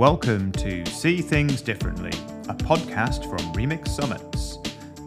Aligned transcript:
Welcome 0.00 0.50
to 0.52 0.86
See 0.86 1.20
Things 1.20 1.60
Differently, 1.60 2.08
a 2.48 2.54
podcast 2.54 3.28
from 3.28 3.52
Remix 3.52 3.88
Summits. 3.88 4.56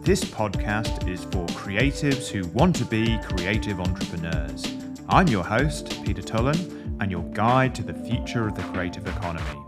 This 0.04 0.22
podcast 0.22 1.08
is 1.08 1.24
for 1.24 1.44
creatives 1.46 2.28
who 2.28 2.46
want 2.50 2.76
to 2.76 2.84
be 2.84 3.18
creative 3.24 3.80
entrepreneurs. 3.80 4.64
I'm 5.08 5.26
your 5.26 5.42
host, 5.42 6.00
Peter 6.04 6.22
Tullin, 6.22 6.96
and 7.00 7.10
your 7.10 7.24
guide 7.32 7.74
to 7.74 7.82
the 7.82 7.92
future 7.92 8.46
of 8.46 8.54
the 8.54 8.62
creative 8.72 9.08
economy. 9.08 9.60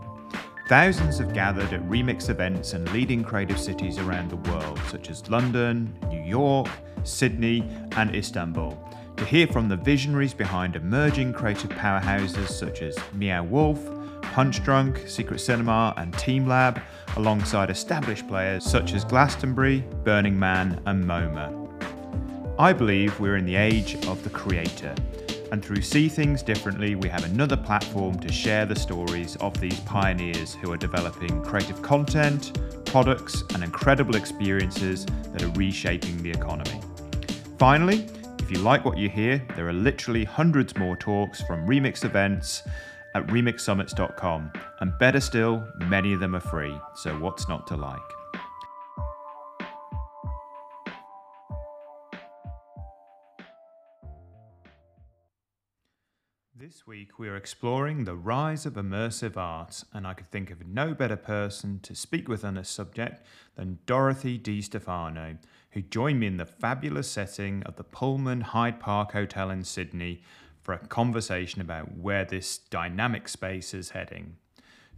Thousands 0.69 1.17
have 1.17 1.33
gathered 1.33 1.73
at 1.73 1.83
Remix 1.89 2.29
events 2.29 2.71
in 2.71 2.85
leading 2.93 3.21
creative 3.21 3.59
cities 3.59 3.97
around 3.97 4.29
the 4.29 4.49
world, 4.49 4.79
such 4.87 5.09
as 5.09 5.29
London, 5.29 5.93
New 6.07 6.23
York, 6.23 6.69
Sydney, 7.03 7.69
and 7.97 8.15
Istanbul, 8.15 8.79
to 9.17 9.25
hear 9.25 9.47
from 9.47 9.67
the 9.67 9.75
visionaries 9.75 10.33
behind 10.33 10.77
emerging 10.77 11.33
creative 11.33 11.71
powerhouses 11.71 12.47
such 12.47 12.81
as 12.81 12.97
Meow 13.11 13.43
Wolf, 13.43 13.96
Punchdrunk, 14.37 15.09
Secret 15.09 15.39
Cinema, 15.39 15.95
and 15.97 16.13
teamLab, 16.13 16.79
alongside 17.15 17.71
established 17.71 18.27
players 18.27 18.63
such 18.63 18.93
as 18.93 19.03
Glastonbury, 19.03 19.79
Burning 20.03 20.37
Man, 20.37 20.79
and 20.85 21.03
MoMA. 21.03 22.53
I 22.59 22.71
believe 22.71 23.19
we're 23.19 23.37
in 23.37 23.47
the 23.47 23.55
age 23.55 23.95
of 24.05 24.23
the 24.23 24.29
creator, 24.29 24.93
and 25.51 25.65
through 25.65 25.81
See 25.81 26.07
Things 26.07 26.43
Differently, 26.43 26.93
we 26.93 27.09
have 27.09 27.23
another 27.23 27.57
platform 27.57 28.19
to 28.19 28.31
share 28.31 28.67
the 28.67 28.75
stories 28.75 29.37
of 29.37 29.59
these 29.59 29.79
pioneers 29.79 30.53
who 30.53 30.71
are 30.71 30.77
developing 30.77 31.41
creative 31.41 31.81
content, 31.81 32.59
products, 32.85 33.43
and 33.55 33.63
incredible 33.63 34.15
experiences 34.15 35.07
that 35.33 35.41
are 35.41 35.49
reshaping 35.53 36.21
the 36.21 36.29
economy. 36.29 36.79
Finally, 37.57 38.05
if 38.37 38.51
you 38.51 38.59
like 38.59 38.85
what 38.85 38.99
you 38.99 39.09
hear, 39.09 39.43
there 39.55 39.67
are 39.67 39.73
literally 39.73 40.25
hundreds 40.25 40.77
more 40.77 40.95
talks 40.95 41.41
from 41.41 41.67
Remix 41.67 42.05
events 42.05 42.61
at 43.17 43.27
remixsummits.com. 43.27 44.51
And 44.79 44.97
better 44.99 45.19
still, 45.19 45.67
many 45.87 46.13
of 46.13 46.19
them 46.19 46.35
are 46.35 46.39
free, 46.39 46.75
so 46.95 47.15
what's 47.15 47.49
not 47.49 47.65
to 47.67 47.75
like? 47.75 47.99
This 56.55 56.85
week 56.85 57.17
we 57.17 57.29
are 57.29 57.37
exploring 57.37 58.03
the 58.03 58.15
rise 58.15 58.65
of 58.65 58.73
immersive 58.73 59.37
art, 59.37 59.83
and 59.93 60.05
I 60.05 60.13
could 60.13 60.29
think 60.29 60.51
of 60.51 60.67
no 60.67 60.93
better 60.93 61.15
person 61.15 61.79
to 61.83 61.95
speak 61.95 62.27
with 62.27 62.43
on 62.43 62.55
this 62.55 62.69
subject 62.69 63.25
than 63.55 63.79
Dorothy 63.85 64.37
Di 64.37 64.61
Stefano, 64.61 65.37
who 65.71 65.81
joined 65.81 66.19
me 66.19 66.27
in 66.27 66.37
the 66.37 66.45
fabulous 66.45 67.09
setting 67.09 67.63
of 67.63 67.77
the 67.77 67.83
Pullman 67.83 68.41
Hyde 68.41 68.79
Park 68.79 69.13
Hotel 69.13 69.49
in 69.49 69.63
Sydney 69.63 70.21
for 70.67 70.73
a 70.73 70.87
conversation 70.87 71.61
about 71.61 71.97
where 71.97 72.25
this 72.25 72.57
dynamic 72.57 73.29
space 73.29 73.73
is 73.73 73.91
heading. 73.91 74.35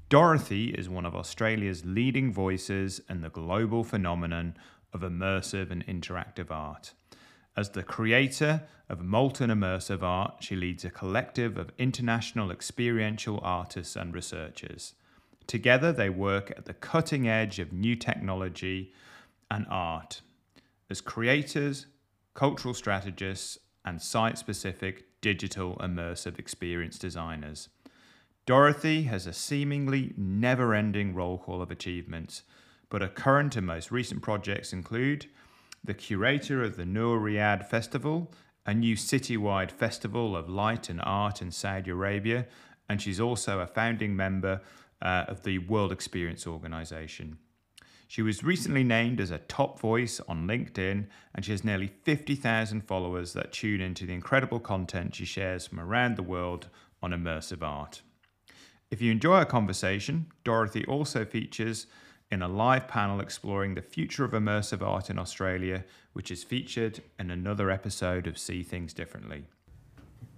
Dorothy 0.10 0.70
is 0.70 0.90
one 0.90 1.06
of 1.06 1.16
Australia's 1.16 1.86
leading 1.86 2.34
voices 2.34 3.02
in 3.08 3.22
the 3.22 3.30
global 3.30 3.84
phenomenon 3.84 4.58
of 4.94 5.02
immersive 5.02 5.70
and 5.70 5.86
interactive 5.86 6.50
art. 6.50 6.94
As 7.56 7.70
the 7.70 7.84
creator 7.84 8.64
of 8.90 9.04
Molten 9.04 9.52
Immersive 9.52 10.02
Art, 10.02 10.38
she 10.40 10.56
leads 10.56 10.86
a 10.86 10.90
collective 10.90 11.56
of 11.56 11.72
international 11.78 12.50
experiential 12.50 13.40
artists 13.44 13.96
and 13.96 14.12
researchers. 14.12 14.96
Together, 15.46 15.94
they 15.94 16.10
work 16.10 16.50
at 16.58 16.66
the 16.66 16.74
cutting 16.74 17.28
edge 17.28 17.60
of 17.60 17.72
new 17.72 17.96
technology 17.96 18.92
and 19.52 19.68
art 19.70 20.22
as 20.90 21.00
creators, 21.00 21.86
cultural 22.34 22.74
strategists, 22.74 23.60
and 23.86 24.02
site 24.02 24.40
specific 24.40 25.06
digital 25.22 25.76
immersive 25.78 26.40
experience 26.40 26.98
designers. 26.98 27.70
Dorothy 28.46 29.04
has 29.04 29.28
a 29.28 29.34
seemingly 29.34 30.14
never 30.18 30.74
ending 30.74 31.14
roll 31.14 31.38
call 31.38 31.62
of 31.62 31.70
achievements, 31.70 32.44
but 32.90 33.02
her 33.02 33.08
current 33.08 33.56
and 33.56 33.68
most 33.68 33.92
recent 33.92 34.22
projects 34.22 34.74
include 34.74 35.28
the 35.84 35.94
curator 35.94 36.64
of 36.64 36.76
the 36.76 36.86
Noor 36.86 37.20
Riyadh 37.20 37.68
Festival, 37.68 38.32
a 38.66 38.74
new 38.74 38.96
citywide 38.96 39.72
festival 39.72 40.36
of 40.36 40.50
light 40.50 40.90
and 40.90 41.00
art 41.04 41.42
in 41.42 41.52
Saudi 41.52 41.92
Arabia, 41.92 42.48
and 42.90 43.02
she's 43.02 43.20
also 43.20 43.60
a 43.60 43.68
founding 43.68 44.16
member 44.16 44.62
uh, 45.02 45.26
of 45.28 45.44
the 45.44 45.60
World 45.60 45.92
Experience 45.92 46.46
Organization. 46.48 47.38
She 48.10 48.24
was 48.24 48.44
recently 48.44 48.84
named 48.84 49.22
as 49.22 49.30
a 49.30 49.38
top 49.38 49.80
voice 49.80 50.20
on 50.28 50.48
LinkedIn, 50.48 51.06
and 51.36 51.46
she 51.46 51.52
has 51.52 51.64
nearly 51.64 51.92
50,000 52.02 52.82
followers 52.82 53.34
that 53.34 53.54
tune 53.54 53.82
into 53.82 54.08
the 54.08 54.16
incredible 54.16 54.60
content 54.60 55.14
she 55.14 55.26
shares 55.26 55.68
from 55.68 55.80
around 55.80 56.16
the 56.16 56.24
world 56.24 56.70
on 57.04 57.12
immersive 57.12 57.62
art. 57.62 58.02
If 58.90 59.00
you 59.00 59.12
enjoy 59.12 59.36
our 59.36 59.46
conversation, 59.46 60.26
Dorothy 60.44 60.84
also 60.86 61.24
features 61.24 61.86
in 62.32 62.42
a 62.42 62.48
live 62.48 62.88
panel 62.88 63.20
exploring 63.20 63.76
the 63.76 63.84
future 63.84 64.26
of 64.26 64.32
immersive 64.32 64.82
art 64.82 65.12
in 65.12 65.20
Australia, 65.20 65.86
which 66.14 66.32
is 66.32 66.44
featured 66.44 67.04
in 67.20 67.30
another 67.30 67.70
episode 67.70 68.26
of 68.26 68.40
See 68.40 68.64
Things 68.64 68.92
Differently. 68.92 69.46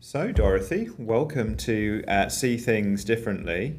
So, 0.02 0.34
Dorothy, 0.34 0.90
welcome 0.98 1.56
to 1.58 2.04
uh, 2.06 2.28
See 2.28 2.58
Things 2.58 3.06
Differently. 3.06 3.78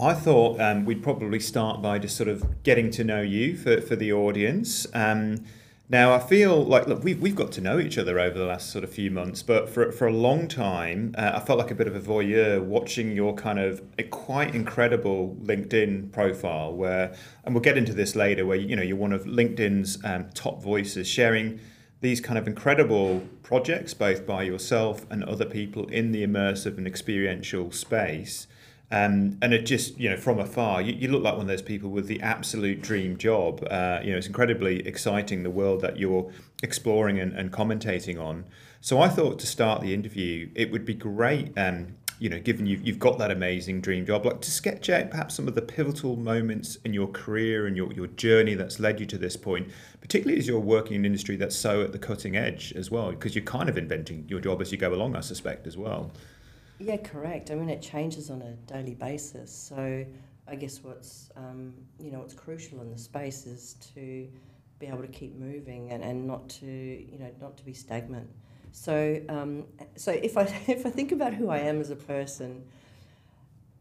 I 0.00 0.14
thought 0.14 0.58
um, 0.58 0.86
we'd 0.86 1.02
probably 1.02 1.40
start 1.40 1.82
by 1.82 1.98
just 1.98 2.16
sort 2.16 2.30
of 2.30 2.62
getting 2.62 2.90
to 2.92 3.04
know 3.04 3.20
you 3.20 3.54
for, 3.54 3.82
for 3.82 3.96
the 3.96 4.14
audience. 4.14 4.86
Um, 4.94 5.44
now, 5.90 6.14
I 6.14 6.20
feel 6.20 6.64
like, 6.64 6.86
look, 6.86 7.04
we've, 7.04 7.20
we've 7.20 7.34
got 7.34 7.52
to 7.52 7.60
know 7.60 7.78
each 7.78 7.98
other 7.98 8.18
over 8.18 8.38
the 8.38 8.46
last 8.46 8.70
sort 8.70 8.82
of 8.82 8.90
few 8.90 9.10
months, 9.10 9.42
but 9.42 9.68
for, 9.68 9.92
for 9.92 10.06
a 10.06 10.12
long 10.12 10.48
time, 10.48 11.14
uh, 11.18 11.32
I 11.34 11.40
felt 11.40 11.58
like 11.58 11.70
a 11.70 11.74
bit 11.74 11.86
of 11.86 11.94
a 11.94 12.00
voyeur 12.00 12.62
watching 12.62 13.14
your 13.14 13.34
kind 13.34 13.58
of 13.58 13.82
quite 14.10 14.54
incredible 14.54 15.36
LinkedIn 15.42 16.12
profile 16.12 16.72
where, 16.72 17.12
and 17.44 17.54
we'll 17.54 17.60
get 17.62 17.76
into 17.76 17.92
this 17.92 18.16
later, 18.16 18.46
where, 18.46 18.56
you 18.56 18.76
know, 18.76 18.82
you're 18.82 18.96
one 18.96 19.12
of 19.12 19.24
LinkedIn's 19.24 20.02
um, 20.02 20.30
top 20.32 20.62
voices 20.62 21.08
sharing 21.08 21.60
these 22.00 22.22
kind 22.22 22.38
of 22.38 22.46
incredible 22.46 23.22
projects, 23.42 23.92
both 23.92 24.26
by 24.26 24.44
yourself 24.44 25.04
and 25.10 25.22
other 25.24 25.44
people 25.44 25.86
in 25.88 26.12
the 26.12 26.24
immersive 26.26 26.78
and 26.78 26.86
experiential 26.86 27.70
space. 27.70 28.46
Um, 28.92 29.38
and 29.40 29.54
it 29.54 29.66
just, 29.66 29.98
you 29.98 30.10
know, 30.10 30.16
from 30.16 30.40
afar, 30.40 30.82
you, 30.82 30.92
you, 30.92 31.08
look 31.08 31.22
like 31.22 31.34
one 31.34 31.42
of 31.42 31.46
those 31.46 31.62
people 31.62 31.90
with 31.90 32.06
the 32.08 32.20
absolute 32.22 32.82
dream 32.82 33.16
job. 33.16 33.64
Uh, 33.70 34.00
you 34.02 34.10
know, 34.10 34.18
it's 34.18 34.26
incredibly 34.26 34.84
exciting 34.86 35.44
the 35.44 35.50
world 35.50 35.80
that 35.82 35.96
you're 35.96 36.30
exploring 36.64 37.20
and, 37.20 37.32
and, 37.32 37.52
commentating 37.52 38.20
on. 38.20 38.46
So 38.80 39.00
I 39.00 39.08
thought 39.08 39.38
to 39.40 39.46
start 39.46 39.80
the 39.80 39.94
interview, 39.94 40.50
it 40.56 40.72
would 40.72 40.84
be 40.84 40.94
great, 40.94 41.56
um, 41.56 41.94
you 42.18 42.28
know, 42.28 42.40
given 42.40 42.66
you've, 42.66 42.84
you've 42.84 42.98
got 42.98 43.18
that 43.18 43.30
amazing 43.30 43.80
dream 43.80 44.04
job, 44.04 44.26
like 44.26 44.40
to 44.40 44.50
sketch 44.50 44.90
out 44.90 45.08
perhaps 45.08 45.36
some 45.36 45.46
of 45.46 45.54
the 45.54 45.62
pivotal 45.62 46.16
moments 46.16 46.76
in 46.84 46.92
your 46.92 47.06
career 47.08 47.68
and 47.68 47.76
your, 47.76 47.92
your 47.92 48.08
journey 48.08 48.54
that's 48.54 48.80
led 48.80 48.98
you 48.98 49.06
to 49.06 49.18
this 49.18 49.36
point, 49.36 49.68
particularly 50.00 50.36
as 50.36 50.48
you're 50.48 50.58
working 50.58 50.96
in 50.96 51.02
an 51.02 51.06
industry 51.06 51.36
that's 51.36 51.56
so 51.56 51.82
at 51.82 51.92
the 51.92 51.98
cutting 51.98 52.36
edge 52.36 52.72
as 52.74 52.90
well, 52.90 53.10
because 53.10 53.36
you're 53.36 53.44
kind 53.44 53.68
of 53.68 53.78
inventing 53.78 54.26
your 54.28 54.40
job 54.40 54.60
as 54.60 54.72
you 54.72 54.78
go 54.78 54.92
along, 54.92 55.14
I 55.14 55.20
suspect, 55.20 55.68
as 55.68 55.76
well. 55.76 56.10
Yeah, 56.80 56.96
correct. 56.96 57.50
I 57.50 57.56
mean, 57.56 57.68
it 57.68 57.82
changes 57.82 58.30
on 58.30 58.40
a 58.40 58.52
daily 58.72 58.94
basis. 58.94 59.52
So 59.54 60.06
I 60.48 60.54
guess 60.54 60.82
what's 60.82 61.30
um, 61.36 61.74
you 61.98 62.10
know 62.10 62.20
what's 62.20 62.32
crucial 62.32 62.80
in 62.80 62.90
the 62.90 62.98
space 62.98 63.44
is 63.44 63.74
to 63.94 64.26
be 64.78 64.86
able 64.86 65.02
to 65.02 65.08
keep 65.08 65.36
moving 65.36 65.90
and, 65.90 66.02
and 66.02 66.26
not 66.26 66.48
to 66.48 66.66
you 66.66 67.18
know 67.18 67.30
not 67.38 67.58
to 67.58 67.64
be 67.66 67.74
stagnant. 67.74 68.30
So 68.72 69.20
um, 69.28 69.66
so 69.94 70.12
if 70.12 70.38
I 70.38 70.42
if 70.66 70.86
I 70.86 70.90
think 70.90 71.12
about 71.12 71.34
who 71.34 71.50
I 71.50 71.58
am 71.58 71.82
as 71.82 71.90
a 71.90 71.96
person, 71.96 72.64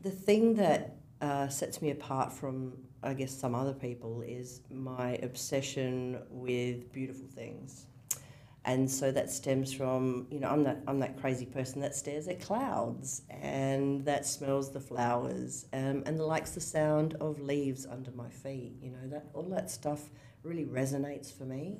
the 0.01 0.11
thing 0.11 0.55
that 0.55 0.97
uh, 1.21 1.47
sets 1.47 1.81
me 1.81 1.91
apart 1.91 2.33
from 2.33 2.73
I 3.01 3.13
guess 3.13 3.31
some 3.31 3.55
other 3.55 3.73
people 3.73 4.23
is 4.23 4.59
my 4.69 5.13
obsession 5.23 6.19
with 6.29 6.91
beautiful 6.91 7.27
things 7.27 7.85
and 8.65 8.89
so 8.89 9.11
that 9.11 9.29
stems 9.29 9.71
from 9.71 10.27
you 10.29 10.39
know 10.39 10.49
I'm 10.49 10.63
that 10.63 10.83
I'm 10.87 10.99
that 10.99 11.19
crazy 11.19 11.45
person 11.45 11.81
that 11.81 11.95
stares 11.95 12.27
at 12.27 12.41
clouds 12.41 13.21
and 13.29 14.03
that 14.05 14.25
smells 14.25 14.71
the 14.71 14.79
flowers 14.79 15.65
um, 15.73 16.03
and 16.05 16.19
likes 16.19 16.51
the 16.51 16.61
sound 16.61 17.15
of 17.21 17.39
leaves 17.39 17.85
under 17.85 18.11
my 18.11 18.29
feet. 18.29 18.73
You 18.81 18.91
know 18.91 19.07
that 19.09 19.27
all 19.33 19.49
that 19.49 19.71
stuff 19.71 20.09
really 20.43 20.65
resonates 20.65 21.35
for 21.35 21.43
me, 21.43 21.77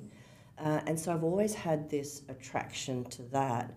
uh, 0.58 0.80
and 0.86 0.98
so 0.98 1.12
I've 1.12 1.24
always 1.24 1.54
had 1.54 1.90
this 1.90 2.22
attraction 2.28 3.04
to 3.06 3.22
that. 3.24 3.74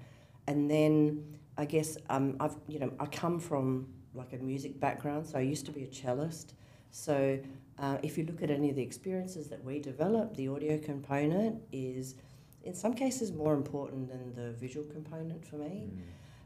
And 0.47 0.69
then 0.69 1.38
I 1.57 1.65
guess 1.65 1.97
um, 2.09 2.38
I've 2.39 2.56
you 2.67 2.79
know 2.79 2.94
I 2.99 3.06
come 3.06 3.39
from 3.39 3.88
like 4.13 4.33
a 4.33 4.38
music 4.38 4.79
background, 4.79 5.27
so 5.27 5.38
I 5.38 5.41
used 5.41 5.65
to 5.65 5.71
be 5.71 5.83
a 5.83 5.88
cellist. 5.88 6.53
So 6.91 7.39
uh, 7.79 7.97
if 8.03 8.17
you 8.17 8.25
look 8.25 8.44
at 8.44 8.51
any 8.51 8.69
of 8.69 8.75
the 8.75 8.81
experiences 8.83 9.47
that 9.49 9.63
we 9.63 9.79
develop, 9.79 10.35
the 10.35 10.47
audio 10.47 10.77
component 10.77 11.59
is 11.71 12.15
in 12.63 12.74
some 12.74 12.94
cases 12.94 13.31
more 13.31 13.54
important 13.54 14.10
than 14.10 14.33
the 14.36 14.51
visual 14.54 14.86
component 14.88 15.45
for 15.45 15.57
me. 15.57 15.92
Mm. 15.94 16.01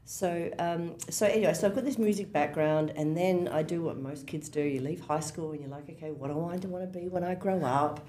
So, 0.05 0.49
um, 0.57 0.95
so 1.09 1.25
anyway, 1.25 1.53
so 1.53 1.67
I've 1.67 1.75
got 1.75 1.83
this 1.83 1.97
music 1.97 2.31
background, 2.31 2.93
and 2.95 3.15
then 3.15 3.49
I 3.49 3.61
do 3.61 3.81
what 3.81 3.97
most 3.97 4.25
kids 4.25 4.47
do. 4.47 4.61
You 4.61 4.79
leave 4.79 5.01
high 5.01 5.19
school, 5.19 5.51
and 5.51 5.59
you're 5.59 5.69
like, 5.69 5.89
okay, 5.89 6.11
what 6.11 6.29
do 6.29 6.33
I 6.33 6.55
want 6.65 6.93
to 6.93 6.99
be 6.99 7.09
when 7.09 7.25
I 7.25 7.35
grow 7.35 7.61
up? 7.61 8.07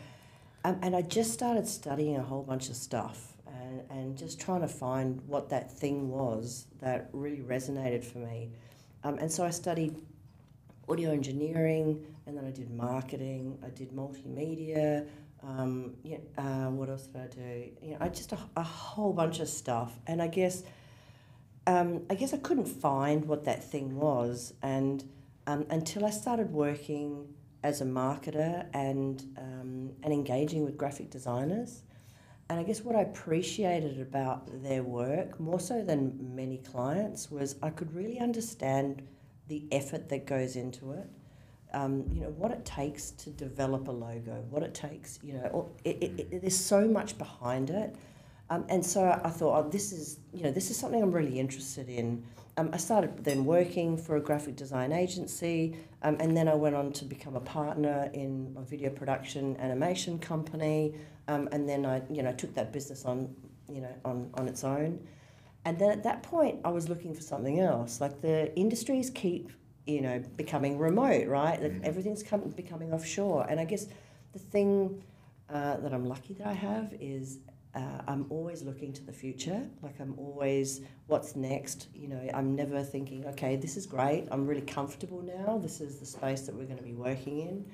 Um, 0.64 0.78
and 0.82 0.94
I 0.94 1.02
just 1.02 1.32
started 1.32 1.66
studying 1.66 2.16
a 2.16 2.22
whole 2.22 2.44
bunch 2.44 2.68
of 2.68 2.76
stuff, 2.76 3.34
and, 3.48 3.82
and 3.90 4.16
just 4.16 4.40
trying 4.40 4.60
to 4.60 4.68
find 4.68 5.20
what 5.26 5.48
that 5.48 5.72
thing 5.72 6.08
was 6.08 6.66
that 6.80 7.08
really 7.12 7.40
resonated 7.40 8.04
for 8.04 8.18
me. 8.18 8.52
Um, 9.02 9.18
and 9.18 9.30
so 9.30 9.44
I 9.44 9.50
studied 9.50 9.96
audio 10.88 11.10
engineering, 11.10 12.06
and 12.26 12.36
then 12.36 12.44
I 12.44 12.50
did 12.50 12.70
marketing. 12.70 13.58
I 13.64 13.70
did 13.70 13.90
multimedia. 13.90 15.08
Um, 15.42 15.94
yeah, 16.02 16.18
uh, 16.36 16.70
what 16.70 16.88
else 16.88 17.06
did 17.06 17.20
I 17.20 17.26
do? 17.28 17.70
You 17.82 17.90
know, 17.92 17.98
I 18.00 18.08
just 18.08 18.32
a, 18.32 18.38
a 18.56 18.62
whole 18.62 19.12
bunch 19.12 19.40
of 19.40 19.48
stuff, 19.48 19.98
and 20.06 20.20
I 20.20 20.26
guess, 20.26 20.64
um, 21.66 22.02
I 22.10 22.14
guess 22.14 22.34
I 22.34 22.38
couldn't 22.38 22.66
find 22.66 23.24
what 23.24 23.44
that 23.44 23.62
thing 23.62 23.96
was, 23.96 24.54
and 24.62 25.04
um, 25.46 25.64
until 25.70 26.04
I 26.04 26.10
started 26.10 26.52
working 26.52 27.28
as 27.62 27.80
a 27.80 27.84
marketer 27.84 28.66
and 28.74 29.22
um, 29.36 29.92
and 30.02 30.12
engaging 30.12 30.64
with 30.64 30.76
graphic 30.76 31.10
designers. 31.10 31.82
And 32.50 32.58
I 32.58 32.62
guess 32.62 32.80
what 32.80 32.96
I 32.96 33.02
appreciated 33.02 34.00
about 34.00 34.62
their 34.62 34.82
work, 34.82 35.38
more 35.38 35.60
so 35.60 35.84
than 35.84 36.34
many 36.34 36.56
clients, 36.58 37.30
was 37.30 37.56
I 37.62 37.68
could 37.68 37.94
really 37.94 38.18
understand 38.18 39.02
the 39.48 39.66
effort 39.70 40.08
that 40.08 40.26
goes 40.26 40.56
into 40.56 40.92
it. 40.92 41.10
Um, 41.74 42.04
you 42.12 42.22
know 42.22 42.30
what 42.30 42.50
it 42.50 42.64
takes 42.64 43.10
to 43.10 43.30
develop 43.30 43.88
a 43.88 43.92
logo, 43.92 44.42
what 44.50 44.62
it 44.62 44.74
takes. 44.74 45.18
You 45.22 45.34
know, 45.34 45.70
it, 45.84 45.98
it, 46.00 46.20
it, 46.32 46.40
there's 46.40 46.56
so 46.56 46.88
much 46.88 47.18
behind 47.18 47.70
it, 47.70 47.94
um, 48.50 48.64
and 48.68 48.84
so 48.84 49.20
I 49.22 49.28
thought, 49.28 49.66
oh, 49.66 49.68
this 49.68 49.92
is 49.92 50.20
you 50.32 50.44
know 50.44 50.50
this 50.50 50.70
is 50.70 50.76
something 50.76 51.02
I'm 51.02 51.12
really 51.12 51.38
interested 51.38 51.88
in. 51.88 52.24
Um, 52.56 52.70
I 52.72 52.78
started 52.78 53.22
then 53.24 53.44
working 53.44 53.96
for 53.96 54.16
a 54.16 54.20
graphic 54.20 54.56
design 54.56 54.92
agency, 54.92 55.76
um, 56.02 56.16
and 56.20 56.36
then 56.36 56.48
I 56.48 56.54
went 56.54 56.74
on 56.74 56.92
to 56.92 57.04
become 57.04 57.36
a 57.36 57.40
partner 57.40 58.10
in 58.14 58.56
a 58.58 58.62
video 58.62 58.90
production 58.90 59.56
animation 59.58 60.18
company, 60.18 60.94
um, 61.28 61.48
and 61.52 61.68
then 61.68 61.84
I 61.84 62.02
you 62.10 62.22
know 62.22 62.32
took 62.32 62.54
that 62.54 62.72
business 62.72 63.04
on 63.04 63.34
you 63.70 63.82
know 63.82 63.94
on 64.04 64.30
on 64.34 64.48
its 64.48 64.64
own. 64.64 65.00
And 65.64 65.78
then 65.78 65.90
at 65.90 66.02
that 66.04 66.22
point, 66.22 66.60
I 66.64 66.70
was 66.70 66.88
looking 66.88 67.14
for 67.14 67.20
something 67.20 67.60
else. 67.60 68.00
Like 68.00 68.22
the 68.22 68.54
industries 68.56 69.10
keep, 69.10 69.50
you 69.88 70.02
know, 70.02 70.22
becoming 70.36 70.78
remote, 70.78 71.26
right? 71.26 71.60
Mm. 71.60 71.82
Everything's 71.82 72.22
come, 72.22 72.42
becoming 72.50 72.92
offshore. 72.92 73.46
And 73.48 73.58
I 73.58 73.64
guess 73.64 73.86
the 74.32 74.38
thing 74.38 75.02
uh, 75.48 75.78
that 75.78 75.94
I'm 75.94 76.04
lucky 76.04 76.34
that 76.34 76.46
I 76.46 76.52
have 76.52 76.94
is 77.00 77.38
uh, 77.74 78.02
I'm 78.06 78.26
always 78.28 78.62
looking 78.62 78.92
to 78.92 79.04
the 79.04 79.12
future. 79.12 79.62
Like 79.82 79.98
I'm 79.98 80.14
always, 80.18 80.82
what's 81.06 81.34
next? 81.36 81.88
You 81.94 82.08
know, 82.08 82.30
I'm 82.34 82.54
never 82.54 82.82
thinking, 82.82 83.24
okay, 83.28 83.56
this 83.56 83.78
is 83.78 83.86
great. 83.86 84.28
I'm 84.30 84.46
really 84.46 84.62
comfortable 84.62 85.22
now. 85.22 85.58
This 85.58 85.80
is 85.80 85.96
the 85.96 86.06
space 86.06 86.42
that 86.42 86.54
we're 86.54 86.66
going 86.66 86.78
to 86.78 86.84
be 86.84 86.94
working 86.94 87.40
in. 87.40 87.64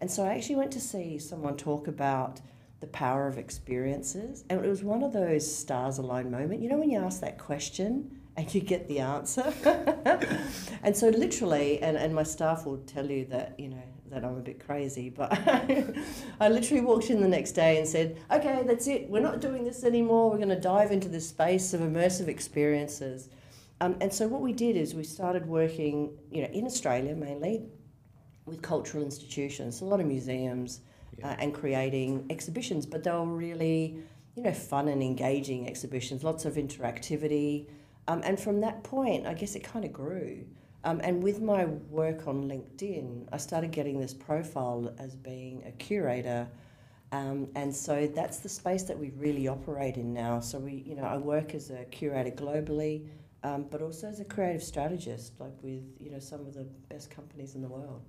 And 0.00 0.08
so 0.08 0.24
I 0.24 0.34
actually 0.34 0.56
went 0.56 0.72
to 0.72 0.80
see 0.80 1.18
someone 1.18 1.56
talk 1.56 1.88
about 1.88 2.40
the 2.80 2.86
power 2.88 3.26
of 3.26 3.38
experiences. 3.38 4.44
And 4.48 4.64
it 4.64 4.68
was 4.68 4.84
one 4.84 5.02
of 5.02 5.12
those 5.12 5.50
stars 5.50 5.98
alone 5.98 6.30
moment. 6.30 6.62
You 6.62 6.68
know 6.68 6.76
when 6.76 6.90
you 6.90 7.00
ask 7.00 7.20
that 7.22 7.38
question 7.38 8.20
and 8.36 8.54
you 8.54 8.60
get 8.60 8.86
the 8.88 9.00
answer? 9.00 9.52
and 10.82 10.96
so 10.96 11.08
literally, 11.08 11.80
and, 11.80 11.96
and 11.96 12.14
my 12.14 12.22
staff 12.22 12.66
will 12.66 12.78
tell 12.78 13.10
you 13.10 13.24
that, 13.26 13.58
you 13.58 13.68
know, 13.68 13.82
that 14.10 14.24
I'm 14.24 14.36
a 14.36 14.40
bit 14.40 14.64
crazy, 14.64 15.10
but 15.10 15.32
I 16.40 16.48
literally 16.48 16.82
walked 16.82 17.10
in 17.10 17.20
the 17.20 17.28
next 17.28 17.52
day 17.52 17.78
and 17.78 17.86
said, 17.86 18.18
okay, 18.30 18.62
that's 18.66 18.86
it. 18.86 19.08
We're 19.08 19.20
not 19.20 19.40
doing 19.40 19.64
this 19.64 19.84
anymore. 19.84 20.30
We're 20.30 20.36
going 20.36 20.48
to 20.50 20.60
dive 20.60 20.92
into 20.92 21.08
this 21.08 21.28
space 21.28 21.74
of 21.74 21.80
immersive 21.80 22.28
experiences. 22.28 23.28
Um, 23.80 23.96
and 24.00 24.12
so 24.12 24.26
what 24.26 24.40
we 24.40 24.52
did 24.52 24.76
is 24.76 24.94
we 24.94 25.04
started 25.04 25.46
working, 25.46 26.16
you 26.30 26.42
know, 26.42 26.48
in 26.48 26.64
Australia 26.64 27.14
mainly 27.14 27.64
with 28.46 28.62
cultural 28.62 29.02
institutions, 29.02 29.80
a 29.80 29.84
lot 29.84 30.00
of 30.00 30.06
museums, 30.06 30.80
yeah. 31.18 31.30
uh, 31.30 31.36
and 31.38 31.52
creating 31.52 32.26
exhibitions. 32.30 32.86
But 32.86 33.04
they 33.04 33.10
were 33.10 33.24
really, 33.24 33.98
you 34.34 34.42
know, 34.42 34.52
fun 34.52 34.88
and 34.88 35.02
engaging 35.02 35.68
exhibitions, 35.68 36.24
lots 36.24 36.44
of 36.44 36.54
interactivity. 36.54 37.66
Um, 38.08 38.22
and 38.24 38.38
from 38.38 38.60
that 38.60 38.82
point, 38.84 39.26
I 39.26 39.34
guess 39.34 39.54
it 39.56 39.64
kind 39.64 39.84
of 39.84 39.92
grew. 39.92 40.44
Um, 40.84 41.00
and 41.02 41.22
with 41.22 41.40
my 41.40 41.64
work 41.64 42.28
on 42.28 42.44
LinkedIn, 42.48 43.26
I 43.32 43.36
started 43.38 43.72
getting 43.72 44.00
this 44.00 44.14
profile 44.14 44.94
as 44.98 45.16
being 45.16 45.64
a 45.66 45.72
curator. 45.72 46.48
Um, 47.10 47.48
and 47.56 47.74
so 47.74 48.06
that's 48.06 48.38
the 48.38 48.48
space 48.48 48.84
that 48.84 48.98
we 48.98 49.10
really 49.16 49.48
operate 49.48 49.96
in 49.96 50.12
now. 50.12 50.38
So 50.38 50.58
we, 50.58 50.84
you 50.86 50.94
know, 50.94 51.04
I 51.04 51.16
work 51.16 51.54
as 51.54 51.70
a 51.70 51.84
curator 51.86 52.30
globally, 52.30 53.08
um, 53.42 53.66
but 53.70 53.82
also 53.82 54.08
as 54.08 54.20
a 54.20 54.24
creative 54.24 54.62
strategist, 54.62 55.40
like 55.40 55.52
with 55.62 55.82
you 56.00 56.10
know 56.10 56.18
some 56.18 56.40
of 56.40 56.54
the 56.54 56.64
best 56.88 57.10
companies 57.10 57.54
in 57.54 57.62
the 57.62 57.68
world. 57.68 58.02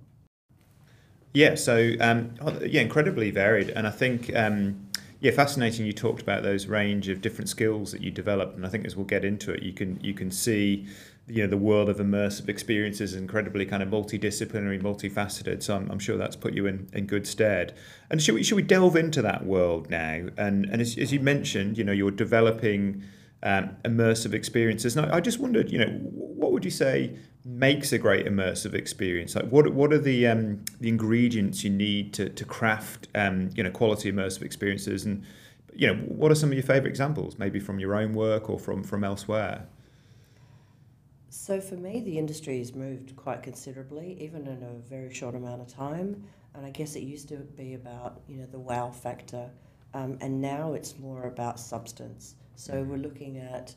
Yeah, 1.34 1.54
so 1.54 1.92
um, 2.00 2.34
yeah, 2.62 2.80
incredibly 2.80 3.30
varied, 3.30 3.70
and 3.70 3.86
I 3.86 3.90
think 3.90 4.34
um, 4.34 4.87
yeah, 5.20 5.32
fascinating. 5.32 5.84
You 5.84 5.92
talked 5.92 6.22
about 6.22 6.42
those 6.44 6.66
range 6.66 7.08
of 7.08 7.20
different 7.20 7.48
skills 7.48 7.90
that 7.92 8.00
you 8.00 8.10
developed, 8.10 8.54
and 8.56 8.64
I 8.64 8.68
think 8.68 8.86
as 8.86 8.94
we'll 8.94 9.06
get 9.06 9.24
into 9.24 9.52
it, 9.52 9.62
you 9.62 9.72
can 9.72 9.98
you 10.00 10.14
can 10.14 10.30
see 10.30 10.86
you 11.26 11.42
know 11.42 11.48
the 11.48 11.56
world 11.56 11.88
of 11.88 11.98
immersive 11.98 12.48
experiences 12.48 13.12
is 13.12 13.18
incredibly 13.18 13.66
kind 13.66 13.82
of 13.82 13.88
multidisciplinary, 13.88 14.80
multifaceted. 14.80 15.62
So 15.62 15.74
I'm, 15.74 15.90
I'm 15.90 15.98
sure 15.98 16.16
that's 16.16 16.36
put 16.36 16.54
you 16.54 16.66
in, 16.66 16.88
in 16.92 17.06
good 17.06 17.26
stead. 17.26 17.74
And 18.10 18.22
should 18.22 18.34
we 18.36 18.44
should 18.44 18.56
we 18.56 18.62
delve 18.62 18.94
into 18.94 19.20
that 19.22 19.44
world 19.44 19.90
now? 19.90 20.28
And 20.36 20.66
and 20.66 20.80
as, 20.80 20.96
as 20.96 21.12
you 21.12 21.18
mentioned, 21.18 21.78
you 21.78 21.84
know 21.84 21.92
you're 21.92 22.12
developing 22.12 23.02
um, 23.42 23.76
immersive 23.84 24.34
experiences. 24.34 24.96
And 24.96 25.06
I, 25.06 25.16
I 25.16 25.20
just 25.20 25.38
wondered, 25.38 25.70
you 25.70 25.78
know, 25.78 25.90
what 26.38 26.52
would 26.52 26.64
you 26.64 26.70
say 26.70 27.16
makes 27.44 27.92
a 27.92 27.98
great 27.98 28.26
immersive 28.26 28.74
experience? 28.74 29.34
Like, 29.34 29.48
what 29.48 29.72
what 29.72 29.92
are 29.92 29.98
the 29.98 30.26
um, 30.26 30.64
the 30.80 30.88
ingredients 30.88 31.64
you 31.64 31.70
need 31.70 32.12
to 32.14 32.28
to 32.28 32.44
craft 32.44 33.08
um, 33.14 33.50
you 33.54 33.62
know 33.62 33.70
quality 33.70 34.10
immersive 34.10 34.42
experiences? 34.42 35.04
And 35.04 35.24
you 35.74 35.86
know, 35.86 35.94
what 35.94 36.32
are 36.32 36.34
some 36.34 36.50
of 36.50 36.54
your 36.54 36.64
favorite 36.64 36.90
examples, 36.90 37.38
maybe 37.38 37.60
from 37.60 37.78
your 37.78 37.94
own 37.94 38.14
work 38.14 38.50
or 38.50 38.58
from 38.58 38.82
from 38.82 39.04
elsewhere? 39.04 39.66
So 41.30 41.60
for 41.60 41.76
me, 41.76 42.00
the 42.00 42.18
industry 42.18 42.58
has 42.58 42.74
moved 42.74 43.14
quite 43.14 43.42
considerably, 43.42 44.16
even 44.20 44.46
in 44.46 44.62
a 44.62 44.88
very 44.88 45.12
short 45.12 45.34
amount 45.34 45.60
of 45.60 45.68
time. 45.68 46.24
And 46.54 46.66
I 46.66 46.70
guess 46.70 46.96
it 46.96 47.02
used 47.02 47.28
to 47.28 47.36
be 47.36 47.74
about 47.74 48.20
you 48.26 48.38
know 48.38 48.46
the 48.46 48.58
wow 48.58 48.90
factor, 48.90 49.50
um, 49.94 50.18
and 50.20 50.40
now 50.40 50.72
it's 50.72 50.98
more 50.98 51.26
about 51.26 51.60
substance. 51.60 52.34
So 52.58 52.82
we're 52.82 52.96
looking 52.96 53.38
at 53.38 53.72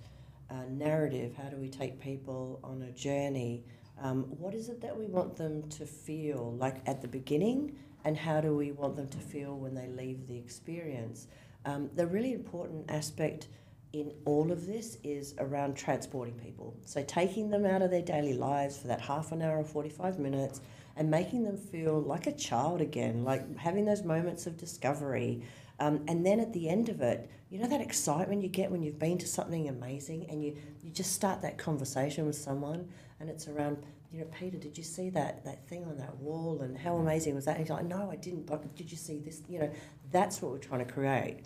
uh, 0.49 0.63
narrative. 0.67 1.35
How 1.37 1.49
do 1.49 1.57
we 1.57 1.69
take 1.69 1.99
people 1.99 2.59
on 2.63 2.81
a 2.81 2.91
journey? 2.91 3.63
Um, 4.01 4.23
what 4.23 4.55
is 4.55 4.69
it 4.69 4.81
that 4.81 4.97
we 4.97 5.05
want 5.05 5.35
them 5.35 5.69
to 5.69 5.85
feel 5.85 6.55
like 6.57 6.77
at 6.87 6.99
the 6.99 7.07
beginning, 7.07 7.77
and 8.05 8.17
how 8.17 8.41
do 8.41 8.55
we 8.55 8.71
want 8.71 8.95
them 8.95 9.07
to 9.09 9.19
feel 9.19 9.55
when 9.55 9.75
they 9.75 9.85
leave 9.85 10.27
the 10.27 10.35
experience? 10.35 11.27
Um, 11.63 11.91
the 11.95 12.07
really 12.07 12.33
important 12.33 12.89
aspect 12.89 13.49
in 13.93 14.13
all 14.25 14.51
of 14.51 14.65
this 14.65 14.97
is 15.03 15.35
around 15.37 15.77
transporting 15.77 16.39
people. 16.39 16.75
So 16.83 17.03
taking 17.03 17.51
them 17.51 17.67
out 17.67 17.83
of 17.83 17.91
their 17.91 18.01
daily 18.01 18.33
lives 18.33 18.79
for 18.79 18.87
that 18.87 19.01
half 19.01 19.31
an 19.31 19.43
hour 19.43 19.59
or 19.59 19.63
45 19.63 20.17
minutes 20.17 20.59
and 20.95 21.11
making 21.11 21.43
them 21.43 21.57
feel 21.57 22.01
like 22.01 22.25
a 22.25 22.31
child 22.31 22.81
again, 22.81 23.23
like 23.23 23.57
having 23.57 23.85
those 23.85 24.03
moments 24.03 24.47
of 24.47 24.57
discovery, 24.57 25.43
um, 25.81 26.03
and 26.07 26.23
then 26.23 26.39
at 26.39 26.53
the 26.53 26.69
end 26.69 26.89
of 26.89 27.01
it, 27.01 27.27
you 27.49 27.57
know 27.59 27.67
that 27.67 27.81
excitement 27.81 28.43
you 28.43 28.49
get 28.49 28.69
when 28.69 28.83
you've 28.83 28.99
been 28.99 29.17
to 29.17 29.27
something 29.27 29.67
amazing 29.67 30.27
and 30.29 30.43
you, 30.43 30.55
you 30.83 30.91
just 30.91 31.11
start 31.11 31.41
that 31.41 31.57
conversation 31.57 32.27
with 32.27 32.35
someone 32.35 32.87
and 33.19 33.27
it's 33.29 33.47
around, 33.47 33.83
you 34.13 34.19
know, 34.19 34.27
Peter, 34.39 34.57
did 34.57 34.77
you 34.77 34.83
see 34.83 35.09
that, 35.09 35.43
that 35.43 35.67
thing 35.67 35.83
on 35.85 35.97
that 35.97 36.15
wall 36.17 36.61
and 36.61 36.77
how 36.77 36.97
amazing 36.97 37.33
was 37.33 37.45
that? 37.45 37.57
And 37.57 37.61
he's 37.61 37.71
like, 37.71 37.85
no, 37.85 38.11
I 38.11 38.15
didn't, 38.15 38.45
but 38.45 38.75
did 38.75 38.91
you 38.91 38.97
see 38.97 39.17
this? 39.17 39.41
You 39.49 39.59
know, 39.59 39.71
that's 40.11 40.39
what 40.39 40.51
we're 40.51 40.59
trying 40.59 40.85
to 40.85 40.93
create. 40.93 41.39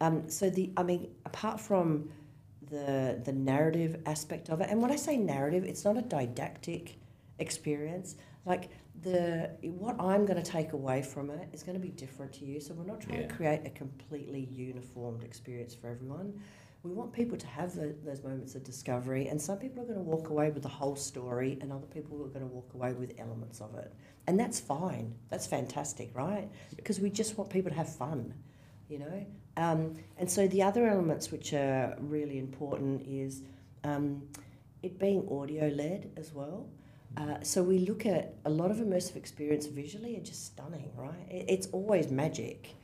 Um, 0.00 0.26
so 0.26 0.48
the, 0.48 0.72
I 0.78 0.82
mean, 0.84 1.10
apart 1.26 1.60
from 1.60 2.08
the, 2.70 3.20
the 3.22 3.32
narrative 3.32 4.00
aspect 4.06 4.48
of 4.48 4.62
it, 4.62 4.70
and 4.70 4.80
when 4.80 4.90
I 4.90 4.96
say 4.96 5.18
narrative, 5.18 5.64
it's 5.64 5.84
not 5.84 5.98
a 5.98 6.02
didactic 6.02 6.96
experience. 7.38 8.16
Like 8.46 8.70
the 9.00 9.50
what 9.62 9.96
I'm 9.98 10.26
going 10.26 10.42
to 10.42 10.48
take 10.48 10.74
away 10.74 11.02
from 11.02 11.30
it 11.30 11.48
is 11.52 11.62
going 11.62 11.74
to 11.74 11.80
be 11.80 11.90
different 11.90 12.32
to 12.34 12.44
you. 12.44 12.60
So 12.60 12.74
we're 12.74 12.84
not 12.84 13.00
trying 13.00 13.22
yeah. 13.22 13.28
to 13.28 13.34
create 13.34 13.60
a 13.64 13.70
completely 13.70 14.48
uniformed 14.52 15.24
experience 15.24 15.74
for 15.74 15.88
everyone. 15.88 16.40
We 16.82 16.90
want 16.90 17.12
people 17.12 17.38
to 17.38 17.46
have 17.46 17.74
the, 17.76 17.94
those 18.04 18.24
moments 18.24 18.56
of 18.56 18.64
discovery, 18.64 19.28
and 19.28 19.40
some 19.40 19.58
people 19.58 19.82
are 19.82 19.86
going 19.86 19.98
to 19.98 20.02
walk 20.02 20.30
away 20.30 20.50
with 20.50 20.64
the 20.64 20.68
whole 20.68 20.96
story, 20.96 21.56
and 21.60 21.72
other 21.72 21.86
people 21.86 22.20
are 22.24 22.28
going 22.28 22.40
to 22.40 22.52
walk 22.52 22.74
away 22.74 22.92
with 22.92 23.14
elements 23.18 23.60
of 23.60 23.76
it, 23.76 23.94
and 24.26 24.38
that's 24.38 24.58
fine. 24.58 25.14
That's 25.30 25.46
fantastic, 25.46 26.10
right? 26.12 26.50
Because 26.74 26.98
we 26.98 27.08
just 27.08 27.38
want 27.38 27.50
people 27.50 27.70
to 27.70 27.76
have 27.76 27.94
fun, 27.94 28.34
you 28.88 28.98
know. 28.98 29.26
Um, 29.56 29.96
and 30.18 30.28
so 30.28 30.48
the 30.48 30.62
other 30.62 30.88
elements 30.88 31.30
which 31.30 31.52
are 31.52 31.96
really 32.00 32.38
important 32.38 33.02
is 33.06 33.42
um, 33.84 34.22
it 34.82 34.98
being 34.98 35.28
audio 35.30 35.68
led 35.68 36.10
as 36.16 36.32
well. 36.32 36.66
Uh, 37.16 37.42
so 37.42 37.62
we 37.62 37.78
look 37.78 38.06
at 38.06 38.34
a 38.44 38.50
lot 38.50 38.70
of 38.70 38.78
immersive 38.78 39.16
experience 39.16 39.66
visually 39.66 40.16
are 40.16 40.22
just 40.22 40.46
stunning, 40.46 40.90
right? 40.96 41.26
It, 41.30 41.46
it's 41.48 41.66
always 41.68 42.10
magic, 42.10 42.74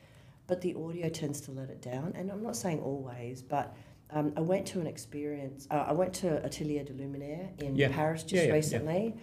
but 0.47 0.61
the 0.61 0.75
audio 0.75 1.09
tends 1.09 1.41
to 1.41 1.51
let 1.51 1.69
it 1.69 1.81
down. 1.81 2.13
And 2.15 2.31
I'm 2.31 2.43
not 2.43 2.55
saying 2.55 2.81
always, 2.81 3.41
but 3.41 3.75
um, 4.11 4.33
I 4.35 4.41
went 4.41 4.65
to 4.67 4.79
an 4.79 4.87
experience. 4.87 5.67
Uh, 5.69 5.85
I 5.87 5.93
went 5.93 6.13
to 6.15 6.43
Atelier 6.43 6.83
de 6.83 6.93
Luminaire 6.93 7.49
in 7.61 7.75
yeah. 7.75 7.89
Paris 7.91 8.23
just 8.23 8.35
yeah, 8.35 8.49
yeah, 8.49 8.53
recently. 8.53 9.15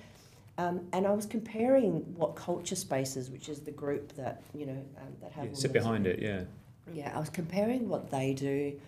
Um, 0.58 0.86
and 0.92 1.06
I 1.06 1.10
was 1.10 1.26
comparing 1.26 2.14
what 2.14 2.34
Culturespaces, 2.34 3.30
which 3.30 3.48
is 3.48 3.60
the 3.60 3.72
group 3.72 4.14
that 4.14 4.42
you 4.54 4.66
know 4.66 4.84
um, 4.98 5.14
that 5.20 5.32
have 5.32 5.56
sit 5.56 5.72
behind 5.72 6.06
it, 6.06 6.20
yeah. 6.20 6.44
Yeah, 6.92 7.12
I 7.14 7.18
was 7.18 7.30
comparing 7.30 7.88
what 7.88 8.10
they 8.10 8.32
do 8.32 8.78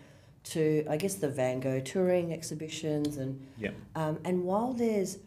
to, 0.44 0.86
I 0.88 0.96
guess, 0.96 1.16
the 1.16 1.28
Van 1.28 1.60
Gogh 1.60 1.80
touring 1.80 2.32
exhibitions, 2.32 3.18
and 3.18 3.44
yeah. 3.58 3.70
Um, 3.94 4.18
and 4.24 4.44
while 4.44 4.72
there's 4.72 5.18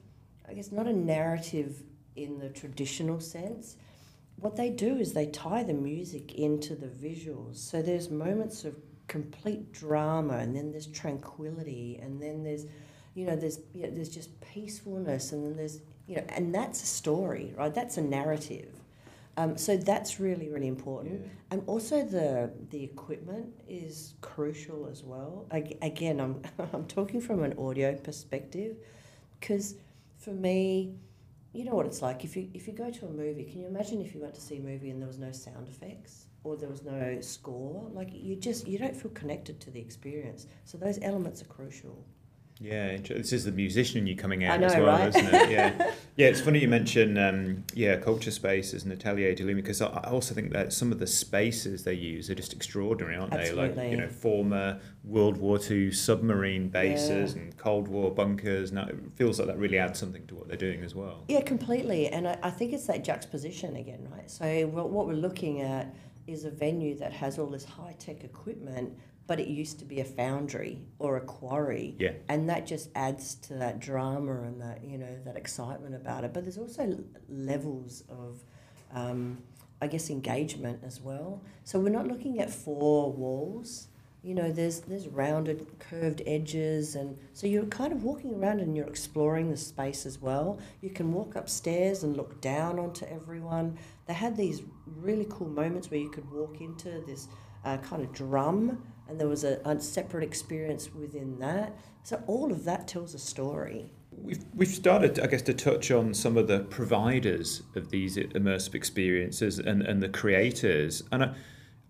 I 0.52 0.54
guess 0.54 0.72
not 0.72 0.86
a 0.86 0.94
narrative 0.94 1.82
in 2.18 2.38
the 2.38 2.50
traditional 2.50 3.22
sense. 3.22 3.78
What 4.36 4.58
they 4.58 4.70
do 4.70 4.98
is 4.98 5.14
they 5.14 5.28
tie 5.28 5.64
the 5.64 5.74
music 5.74 6.36
into 6.36 6.76
the 6.76 6.88
visuals. 6.88 7.56
So 7.56 7.82
there's 7.82 8.10
moments 8.10 8.66
of 8.66 8.76
complete 9.08 9.72
drama, 9.72 10.38
and 10.38 10.54
then 10.56 10.72
there's 10.72 10.88
tranquility, 10.88 12.00
and 12.02 12.22
then 12.22 12.44
there's, 12.44 12.66
you 13.14 13.26
know, 13.26 13.36
there's 13.36 13.60
you 13.74 13.84
know, 13.84 13.92
there's 13.92 14.10
just 14.10 14.30
peacefulness, 14.42 15.32
and 15.32 15.46
then 15.46 15.56
there's 15.56 15.80
you 16.08 16.18
know, 16.18 16.26
and 16.30 16.54
that's 16.54 16.84
a 16.84 16.86
story, 16.86 17.54
right? 17.58 17.74
That's 17.74 17.98
a 17.98 18.02
narrative. 18.02 18.74
Um, 19.38 19.58
so 19.58 19.78
that's 19.78 20.20
really, 20.20 20.50
really 20.50 20.68
important. 20.68 21.22
Yeah. 21.22 21.28
And 21.52 21.64
also 21.68 22.04
the 22.04 22.52
the 22.72 22.84
equipment 22.84 23.54
is 23.70 24.16
crucial 24.20 24.90
as 24.92 25.02
well. 25.04 25.46
I, 25.50 25.76
again, 25.82 26.20
I'm 26.20 26.42
I'm 26.74 26.86
talking 26.88 27.22
from 27.22 27.44
an 27.44 27.58
audio 27.58 27.96
perspective, 27.96 28.76
because 29.40 29.76
for 30.22 30.32
me, 30.32 30.96
you 31.52 31.66
know 31.66 31.74
what 31.74 31.86
it's 31.86 32.02
like. 32.02 32.24
If 32.24 32.38
you 32.38 32.50
if 32.54 32.68
you 32.68 32.74
go 32.74 32.90
to 32.90 33.06
a 33.06 33.10
movie, 33.10 33.44
can 33.44 33.60
you 33.62 33.68
imagine 33.68 34.02
if 34.02 34.14
you 34.14 34.22
went 34.22 34.36
to 34.36 34.42
see 34.42 34.58
a 34.58 34.62
movie 34.62 34.90
and 34.90 35.02
there 35.02 35.08
was 35.08 35.18
no 35.18 35.32
sound 35.32 35.68
effects 35.68 36.28
or 36.44 36.56
there 36.56 36.70
was 36.70 36.84
no 36.84 37.20
score? 37.22 37.90
Like 37.92 38.10
you 38.14 38.36
just 38.36 38.68
you 38.68 38.78
don't 38.78 38.96
feel 38.96 39.12
connected 39.12 39.60
to 39.62 39.72
the 39.72 39.80
experience. 39.80 40.48
So 40.64 40.78
those 40.78 41.00
elements 41.02 41.42
are 41.42 41.46
crucial. 41.46 42.06
Yeah, 42.62 42.98
this 42.98 43.34
is 43.34 43.44
the 43.44 43.52
musician 43.52 44.06
you 44.06 44.16
coming 44.16 44.44
out 44.44 44.60
know, 44.60 44.68
as 44.68 44.76
well, 44.76 44.86
right? 44.86 45.08
isn't 45.08 45.34
it? 45.34 45.50
Yeah, 45.50 45.92
yeah. 46.16 46.28
It's 46.28 46.40
funny 46.40 46.60
you 46.60 46.68
mention 46.68 47.18
um, 47.18 47.64
yeah 47.74 47.98
Culturespaces 47.98 48.84
and 48.84 48.92
Atelier 48.92 49.34
de 49.34 49.44
Lumi 49.44 49.56
because 49.56 49.82
I 49.82 50.10
also 50.12 50.36
think 50.36 50.54
that 50.54 50.72
some 50.72 50.92
of 50.92 51.00
the 51.00 51.08
spaces 51.08 51.84
they 51.84 51.96
use 51.96 52.30
are 52.30 52.36
just 52.36 52.54
extraordinary, 52.54 53.16
aren't 53.16 53.34
Absolutely. 53.34 53.70
they? 53.70 53.82
Like 53.82 53.92
you 53.92 53.98
know 53.98 54.08
former 54.08 54.80
World 55.04 55.38
War 55.38 55.60
II 55.60 55.92
submarine 55.92 56.70
bases 56.70 57.34
yeah. 57.34 57.42
and 57.42 57.58
Cold 57.58 57.88
War 57.88 58.12
bunkers. 58.12 58.70
And 58.70 58.80
it 58.80 58.96
feels 59.16 59.40
like 59.40 59.48
that 59.48 59.58
really 59.58 59.80
adds 59.80 60.00
something 60.00 60.28
to 60.28 60.36
what 60.36 60.48
they're 60.48 60.56
doing 60.56 60.84
as 60.84 60.94
well. 60.94 61.24
Yeah, 61.28 61.42
completely. 61.42 62.10
And 62.10 62.28
I, 62.28 62.38
I 62.44 62.52
think 62.52 62.74
it's 62.74 62.86
that 62.86 63.04
juxtaposition 63.04 63.76
again, 63.76 64.08
right? 64.12 64.30
So 64.30 64.68
what 64.68 65.08
we're 65.08 65.14
looking 65.14 65.62
at 65.62 65.96
is 66.28 66.46
a 66.46 66.52
venue 66.52 66.96
that 66.98 67.12
has 67.12 67.40
all 67.40 67.48
this 67.48 67.66
high 67.66 67.96
tech 67.98 68.24
equipment 68.24 68.96
but 69.32 69.40
it 69.40 69.48
used 69.48 69.80
to 69.80 69.86
be 69.86 70.02
a 70.02 70.04
foundry 70.04 70.78
or 71.00 71.16
a 71.16 71.22
quarry. 71.22 71.96
Yeah. 71.98 72.12
And 72.28 72.50
that 72.50 72.68
just 72.68 72.90
adds 72.96 73.36
to 73.36 73.54
that 73.54 73.80
drama 73.80 74.42
and 74.42 74.62
that, 74.62 74.84
you 74.84 74.98
know, 74.98 75.18
that 75.24 75.38
excitement 75.38 75.96
about 75.96 76.26
it. 76.26 76.34
But 76.34 76.44
there's 76.44 76.58
also 76.58 77.02
levels 77.30 78.04
of, 78.10 78.44
um, 78.94 79.38
I 79.82 79.88
guess, 79.88 80.10
engagement 80.10 80.82
as 80.86 81.00
well. 81.00 81.42
So 81.64 81.80
we're 81.80 81.98
not 82.00 82.08
looking 82.08 82.42
at 82.42 82.50
four 82.50 83.14
walls. 83.14 83.88
You 84.22 84.36
know, 84.36 84.52
there's 84.52 84.82
there's 84.82 85.08
rounded, 85.08 85.66
curved 85.80 86.22
edges, 86.28 86.96
and 86.96 87.18
so 87.34 87.48
you're 87.48 87.66
kind 87.68 87.94
of 87.94 88.04
walking 88.04 88.36
around 88.36 88.60
and 88.60 88.76
you're 88.76 88.86
exploring 88.86 89.50
the 89.50 89.56
space 89.56 90.06
as 90.06 90.20
well. 90.20 90.60
You 90.82 90.90
can 90.90 91.14
walk 91.14 91.38
upstairs 91.38 92.04
and 92.04 92.18
look 92.18 92.42
down 92.42 92.80
onto 92.80 93.06
everyone. 93.06 93.78
They 94.08 94.14
had 94.14 94.36
these 94.36 94.62
really 94.86 95.28
cool 95.30 95.48
moments 95.48 95.90
where 95.90 96.02
you 96.02 96.10
could 96.10 96.30
walk 96.30 96.60
into 96.60 97.02
this 97.08 97.30
uh, 97.64 97.78
kind 97.78 98.04
of 98.04 98.12
drum 98.12 98.84
and 99.12 99.20
there 99.20 99.28
was 99.28 99.44
a, 99.44 99.60
a 99.66 99.78
separate 99.80 100.24
experience 100.24 100.94
within 100.96 101.38
that. 101.40 101.76
So 102.04 102.24
all 102.28 102.50
of 102.52 102.64
that 102.64 102.88
tells 102.88 103.14
a 103.14 103.20
story. 103.20 103.92
We've, 104.10 104.44
we've 104.56 104.70
started, 104.70 105.20
I 105.20 105.28
guess, 105.28 105.42
to 105.44 105.54
touch 105.54 105.92
on 105.92 106.14
some 106.14 106.38
of 106.38 106.48
the 106.48 106.62
providers 106.62 107.62
of 107.76 107.90
these 107.90 108.16
immersive 108.16 108.74
experiences 108.74 109.60
and, 109.60 109.82
and 109.82 110.02
the 110.02 110.08
creators. 110.08 111.04
And 111.12 111.26
I, 111.26 111.34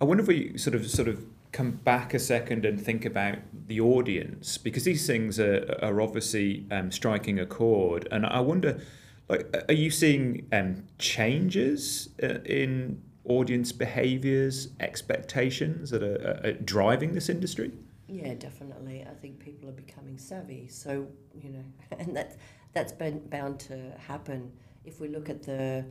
I 0.01 0.06
wonder 0.06 0.22
if 0.24 0.28
we 0.28 0.58
sort 0.58 0.75
of 0.75 0.90
sort 0.90 1.08
of 1.08 1.24
come 1.51 1.72
back 1.72 2.16
a 2.16 2.20
second 2.20 2.66
and 2.66 2.82
think 2.82 3.06
about 3.06 3.38
the 3.68 3.80
audience 3.80 4.58
because 4.58 4.84
these 4.84 5.06
things 5.06 5.40
are, 5.40 5.78
are 5.84 6.01
obviously 6.01 6.66
um, 6.72 6.92
striking 6.92 7.40
a 7.40 7.46
chord. 7.46 8.08
And 8.12 8.25
I 8.25 8.40
wonder, 8.40 8.82
like, 9.30 9.63
are 9.70 9.74
you 9.75 9.92
seeing 9.92 10.48
um, 10.51 10.88
changes 10.98 12.10
uh, 12.24 12.40
in 12.46 13.04
audience 13.25 13.72
behaviors, 13.72 14.70
expectations 14.80 15.90
that 15.92 16.04
are, 16.04 16.42
are, 16.44 16.54
driving 16.54 17.13
this 17.13 17.30
industry? 17.30 17.72
Yeah, 18.08 18.34
definitely. 18.34 19.06
I 19.10 19.13
think 19.13 19.40
people 19.40 19.70
are 19.70 19.74
becoming 19.74 20.18
savvy. 20.18 20.68
So, 20.68 21.08
you 21.42 21.50
know, 21.50 21.63
and 22.00 22.16
that, 22.16 22.38
that's 22.74 22.92
been 22.92 23.20
bound 23.28 23.60
to 23.62 23.92
happen. 24.08 24.51
If 24.86 25.00
we 25.00 25.08
look 25.08 25.30
at 25.30 25.44
the 25.44 25.86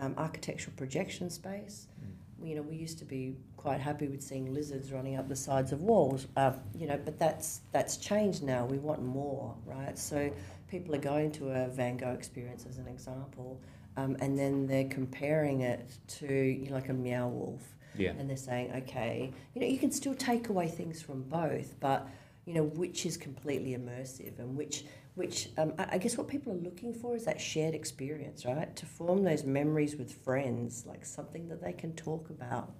um, 0.00 0.14
architectural 0.18 0.74
projection 0.76 1.30
space, 1.30 1.88
mm. 2.02 2.48
you 2.48 2.56
know, 2.56 2.62
we 2.62 2.76
used 2.76 2.98
to 2.98 3.04
be 3.04 3.34
quite 3.56 3.80
happy 3.80 4.08
with 4.08 4.22
seeing 4.22 4.52
lizards 4.52 4.92
running 4.92 5.16
up 5.16 5.28
the 5.28 5.36
sides 5.36 5.72
of 5.72 5.80
walls, 5.80 6.26
uh, 6.36 6.52
you 6.78 6.86
know, 6.86 7.00
but 7.04 7.18
that's, 7.18 7.62
that's 7.72 7.96
changed 7.96 8.42
now. 8.42 8.66
We 8.66 8.78
want 8.78 9.02
more, 9.02 9.54
right? 9.64 9.98
So 9.98 10.30
people 10.68 10.94
are 10.94 10.98
going 10.98 11.32
to 11.32 11.50
a 11.50 11.68
Van 11.68 11.96
Gogh 11.96 12.12
experience 12.12 12.66
as 12.68 12.76
an 12.76 12.86
example 12.86 13.60
um, 13.96 14.16
and 14.20 14.38
then 14.38 14.66
they're 14.66 14.88
comparing 14.88 15.62
it 15.62 15.98
to 16.06 16.32
you 16.32 16.68
know, 16.68 16.74
like 16.74 16.88
a 16.88 16.92
Meow 16.92 17.28
Wolf. 17.28 17.62
Yeah. 17.96 18.10
And 18.10 18.30
they're 18.30 18.36
saying, 18.36 18.72
okay, 18.84 19.32
you 19.54 19.60
know, 19.60 19.66
you 19.66 19.78
can 19.78 19.90
still 19.90 20.14
take 20.14 20.48
away 20.48 20.68
things 20.68 21.02
from 21.02 21.22
both, 21.22 21.78
but 21.80 22.08
you 22.46 22.54
know, 22.54 22.62
which 22.62 23.04
is 23.04 23.16
completely 23.16 23.76
immersive 23.76 24.38
and 24.38 24.56
which 24.56 24.84
which 25.16 25.50
um, 25.58 25.74
I 25.78 25.98
guess 25.98 26.16
what 26.16 26.28
people 26.28 26.52
are 26.52 26.56
looking 26.56 26.94
for 26.94 27.14
is 27.16 27.24
that 27.24 27.40
shared 27.40 27.74
experience, 27.74 28.46
right? 28.46 28.74
To 28.76 28.86
form 28.86 29.24
those 29.24 29.44
memories 29.44 29.96
with 29.96 30.12
friends, 30.12 30.86
like 30.86 31.04
something 31.04 31.48
that 31.48 31.62
they 31.62 31.72
can 31.72 31.92
talk 31.94 32.30
about. 32.30 32.72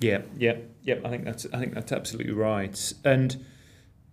Yeah, 0.00 0.22
yeah, 0.36 0.56
yeah. 0.82 0.96
I 1.04 1.08
think 1.08 1.24
that's 1.24 1.46
I 1.52 1.58
think 1.58 1.74
that's 1.74 1.92
absolutely 1.92 2.32
right. 2.32 2.92
And 3.04 3.44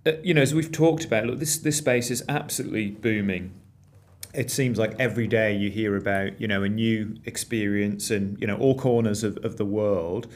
uh, 0.06 0.14
you 0.24 0.34
know, 0.34 0.42
as 0.42 0.54
we've 0.54 0.72
talked 0.72 1.04
about, 1.04 1.26
look, 1.26 1.40
this 1.40 1.58
this 1.58 1.78
space 1.78 2.12
is 2.12 2.24
absolutely 2.30 2.92
booming 2.92 3.54
it 4.38 4.52
seems 4.52 4.78
like 4.78 4.94
every 5.00 5.28
day 5.28 5.58
you 5.58 5.72
hear 5.72 5.98
about 5.98 6.40
you 6.40 6.48
know 6.48 6.64
a 6.64 6.70
new 6.70 7.16
experience 7.26 8.12
in 8.12 8.38
you 8.40 8.48
know 8.48 8.56
all 8.58 8.78
corners 8.78 9.24
of, 9.24 9.38
of 9.44 9.58
the 9.58 9.66
world. 9.66 10.28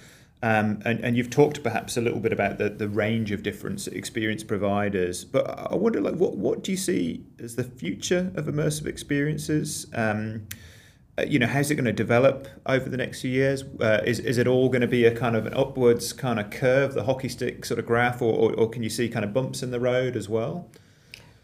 Um, 0.43 0.81
and, 0.85 0.99
and 1.01 1.15
you've 1.15 1.29
talked 1.29 1.61
perhaps 1.61 1.97
a 1.97 2.01
little 2.01 2.19
bit 2.19 2.33
about 2.33 2.57
the, 2.57 2.67
the 2.67 2.89
range 2.89 3.31
of 3.31 3.43
different 3.43 3.85
experience 3.85 4.43
providers 4.43 5.23
but 5.23 5.47
I 5.71 5.75
wonder 5.75 6.01
like 6.01 6.15
what, 6.15 6.35
what 6.35 6.63
do 6.63 6.71
you 6.71 6.77
see 6.77 7.23
as 7.39 7.57
the 7.57 7.63
future 7.63 8.31
of 8.33 8.45
immersive 8.45 8.87
experiences? 8.87 9.85
Um, 9.93 10.47
uh, 11.19 11.25
you 11.27 11.37
know 11.37 11.45
how's 11.45 11.69
it 11.69 11.75
going 11.75 11.85
to 11.85 11.93
develop 11.93 12.47
over 12.65 12.89
the 12.89 12.97
next 12.97 13.21
few 13.21 13.29
years? 13.29 13.63
Uh, 13.79 14.01
is, 14.03 14.17
is 14.17 14.39
it 14.39 14.47
all 14.47 14.67
going 14.69 14.81
to 14.81 14.87
be 14.87 15.05
a 15.05 15.15
kind 15.15 15.35
of 15.35 15.45
an 15.45 15.53
upwards 15.53 16.11
kind 16.11 16.39
of 16.39 16.49
curve 16.49 16.95
the 16.95 17.03
hockey 17.03 17.29
stick 17.29 17.63
sort 17.63 17.79
of 17.79 17.85
graph 17.85 18.19
or, 18.19 18.33
or, 18.33 18.53
or 18.55 18.67
can 18.67 18.81
you 18.81 18.89
see 18.89 19.07
kind 19.09 19.23
of 19.23 19.35
bumps 19.35 19.61
in 19.61 19.69
the 19.69 19.79
road 19.79 20.15
as 20.15 20.27
well? 20.27 20.67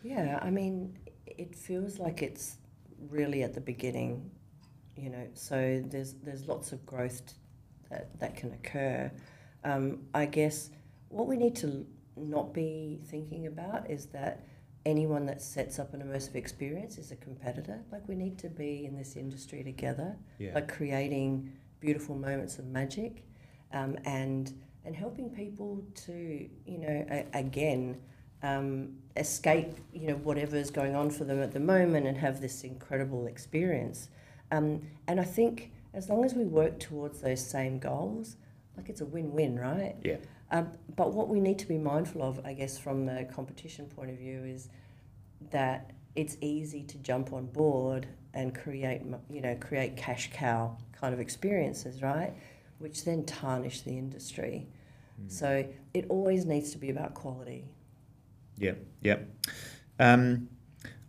Yeah 0.02 0.40
I 0.42 0.50
mean 0.50 0.98
it 1.38 1.56
feels 1.56 2.00
like 2.00 2.22
it's 2.22 2.58
really 3.10 3.44
at 3.44 3.54
the 3.54 3.62
beginning, 3.62 4.30
you 4.96 5.10
know. 5.10 5.28
So 5.34 5.84
there's 5.86 6.14
there's 6.24 6.48
lots 6.48 6.72
of 6.72 6.86
growth 6.86 7.22
that 7.90 8.20
that 8.20 8.36
can 8.36 8.52
occur. 8.54 9.12
Um, 9.64 10.00
I 10.14 10.26
guess 10.26 10.70
what 11.10 11.28
we 11.28 11.38
need 11.38 11.56
to 11.58 11.86
not 12.16 12.54
be 12.54 13.00
thinking 13.06 13.48
about 13.48 13.90
is 13.90 14.08
that 14.08 14.46
anyone 14.86 15.26
that 15.26 15.42
sets 15.42 15.80
up 15.80 15.94
an 15.94 16.02
immersive 16.02 16.36
experience 16.36 16.98
is 16.98 17.12
a 17.12 17.16
competitor. 17.18 17.84
Like 17.92 18.08
we 18.08 18.16
need 18.16 18.38
to 18.40 18.50
be 18.50 18.86
in 18.86 18.96
this 18.96 19.16
industry 19.16 19.64
together, 19.64 20.16
yeah. 20.40 20.54
like 20.56 20.74
creating 20.74 21.52
beautiful 21.80 22.16
moments 22.16 22.58
of 22.58 22.66
magic, 22.68 23.24
um, 23.74 23.98
and 24.06 24.54
and 24.86 24.96
helping 24.96 25.30
people 25.30 25.84
to 26.06 26.50
you 26.66 26.78
know 26.78 27.06
a, 27.12 27.26
again 27.34 27.98
um, 28.44 28.94
escape, 29.16 29.74
you 29.94 30.08
know, 30.08 30.16
whatever's 30.16 30.70
going 30.70 30.96
on 30.96 31.10
for 31.10 31.24
them 31.24 31.42
at 31.42 31.52
the 31.52 31.60
moment 31.60 32.06
and 32.08 32.18
have 32.18 32.42
this 32.42 32.64
incredible 32.64 33.28
experience. 33.28 34.10
Um, 34.52 34.82
and 35.08 35.20
I 35.20 35.24
think 35.24 35.72
as 35.94 36.10
long 36.10 36.24
as 36.24 36.34
we 36.34 36.46
work 36.46 36.80
towards 36.80 37.22
those 37.22 37.46
same 37.46 37.80
goals, 37.80 38.38
like 38.76 38.90
it's 38.90 39.02
a 39.02 39.06
win-win, 39.06 39.60
right? 39.60 39.96
Yeah. 40.04 40.18
Um, 40.52 40.72
but 40.96 41.14
what 41.14 41.28
we 41.28 41.40
need 41.40 41.60
to 41.60 41.68
be 41.68 41.78
mindful 41.78 42.24
of, 42.24 42.40
I 42.46 42.54
guess, 42.54 42.78
from 42.78 43.06
the 43.06 43.28
competition 43.34 43.88
point 43.88 44.12
of 44.12 44.18
view, 44.18 44.44
is 44.46 44.70
that 45.52 45.92
it's 46.16 46.38
easy 46.42 46.84
to 46.84 46.98
jump 47.00 47.34
on 47.34 47.48
board 47.48 48.08
and 48.34 48.54
create, 48.56 49.02
you 49.30 49.42
know, 49.42 49.56
create 49.60 49.98
cash 49.98 50.30
cow 50.32 50.78
kind 50.94 51.14
of 51.14 51.20
experiences, 51.20 52.02
right? 52.02 52.34
Which 52.80 53.04
then 53.04 53.26
tarnish 53.26 53.82
the 53.82 53.98
industry. 53.98 54.68
Mm. 55.22 55.32
So 55.32 55.68
it 55.94 56.06
always 56.10 56.46
needs 56.46 56.72
to 56.72 56.78
be 56.78 56.90
about 56.92 57.14
quality. 57.14 57.66
Yeah, 58.58 58.74
yeah. 59.02 59.18
Um, 60.00 60.50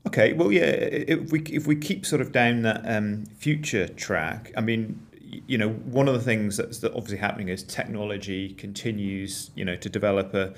okay, 0.07 0.33
well, 0.33 0.53
yeah. 0.53 0.65
If 0.65 1.33
we 1.33 1.41
if 1.43 1.67
we 1.67 1.77
keep 1.77 2.07
sort 2.07 2.21
of 2.21 2.33
down 2.33 2.63
that 2.63 2.83
um, 2.85 3.25
future 3.39 3.89
track, 3.89 4.53
I 4.57 4.61
mean, 4.61 5.01
you 5.47 5.59
know, 5.59 5.71
one 5.71 6.09
of 6.09 6.15
the 6.15 6.21
things 6.21 6.57
that's 6.57 6.83
obviously 6.85 7.19
happening 7.19 7.49
is 7.49 7.63
technology 7.63 8.55
continues, 8.55 9.51
you 9.55 9.65
know, 9.65 9.77
to 9.77 9.89
develop 9.89 10.35
a, 10.35 10.55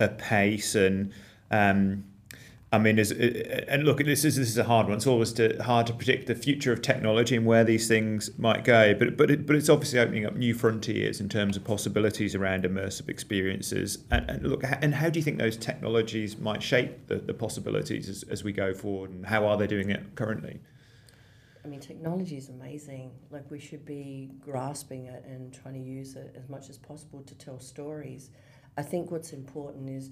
a 0.00 0.08
pace 0.08 0.74
and 0.74 1.12
um, 1.50 2.04
I 2.72 2.78
mean, 2.78 2.98
is 2.98 3.12
and 3.12 3.84
look, 3.84 3.98
this 3.98 4.24
is 4.24 4.36
this 4.36 4.48
is 4.48 4.56
a 4.56 4.64
hard 4.64 4.86
one. 4.86 4.96
It's 4.96 5.06
always 5.06 5.30
to, 5.34 5.62
hard 5.62 5.86
to 5.88 5.92
predict 5.92 6.26
the 6.26 6.34
future 6.34 6.72
of 6.72 6.80
technology 6.80 7.36
and 7.36 7.44
where 7.44 7.64
these 7.64 7.86
things 7.86 8.30
might 8.38 8.64
go. 8.64 8.94
But 8.94 9.18
but 9.18 9.30
it, 9.30 9.46
but 9.46 9.56
it's 9.56 9.68
obviously 9.68 9.98
opening 9.98 10.24
up 10.24 10.36
new 10.36 10.54
frontiers 10.54 11.20
in 11.20 11.28
terms 11.28 11.58
of 11.58 11.64
possibilities 11.64 12.34
around 12.34 12.64
immersive 12.64 13.10
experiences. 13.10 13.98
And, 14.10 14.30
and 14.30 14.46
look, 14.46 14.64
and 14.64 14.94
how 14.94 15.10
do 15.10 15.18
you 15.18 15.22
think 15.22 15.36
those 15.38 15.58
technologies 15.58 16.38
might 16.38 16.62
shape 16.62 17.08
the, 17.08 17.16
the 17.16 17.34
possibilities 17.34 18.08
as, 18.08 18.22
as 18.24 18.42
we 18.42 18.52
go 18.52 18.72
forward? 18.72 19.10
And 19.10 19.26
how 19.26 19.44
are 19.46 19.58
they 19.58 19.66
doing 19.66 19.90
it 19.90 20.14
currently? 20.14 20.58
I 21.64 21.68
mean, 21.68 21.78
technology 21.78 22.38
is 22.38 22.48
amazing. 22.48 23.12
Like, 23.30 23.48
we 23.50 23.60
should 23.60 23.84
be 23.84 24.32
grasping 24.40 25.06
it 25.06 25.24
and 25.26 25.52
trying 25.52 25.74
to 25.74 25.80
use 25.80 26.16
it 26.16 26.34
as 26.36 26.48
much 26.48 26.70
as 26.70 26.78
possible 26.78 27.22
to 27.22 27.34
tell 27.34 27.60
stories. 27.60 28.30
I 28.76 28.82
think 28.82 29.10
what's 29.10 29.32
important 29.32 29.90
is 29.90 30.10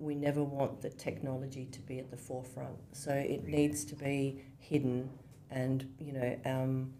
we 0.00 0.14
never 0.14 0.42
want 0.42 0.80
the 0.80 0.90
technology 0.90 1.66
to 1.66 1.80
be 1.80 1.98
at 1.98 2.10
the 2.10 2.16
forefront. 2.16 2.76
So 2.92 3.12
it 3.12 3.44
needs 3.44 3.84
to 3.86 3.94
be 3.94 4.42
hidden, 4.58 5.10
and 5.50 5.92
you 5.98 6.12
know, 6.12 6.38
um, 6.44 6.92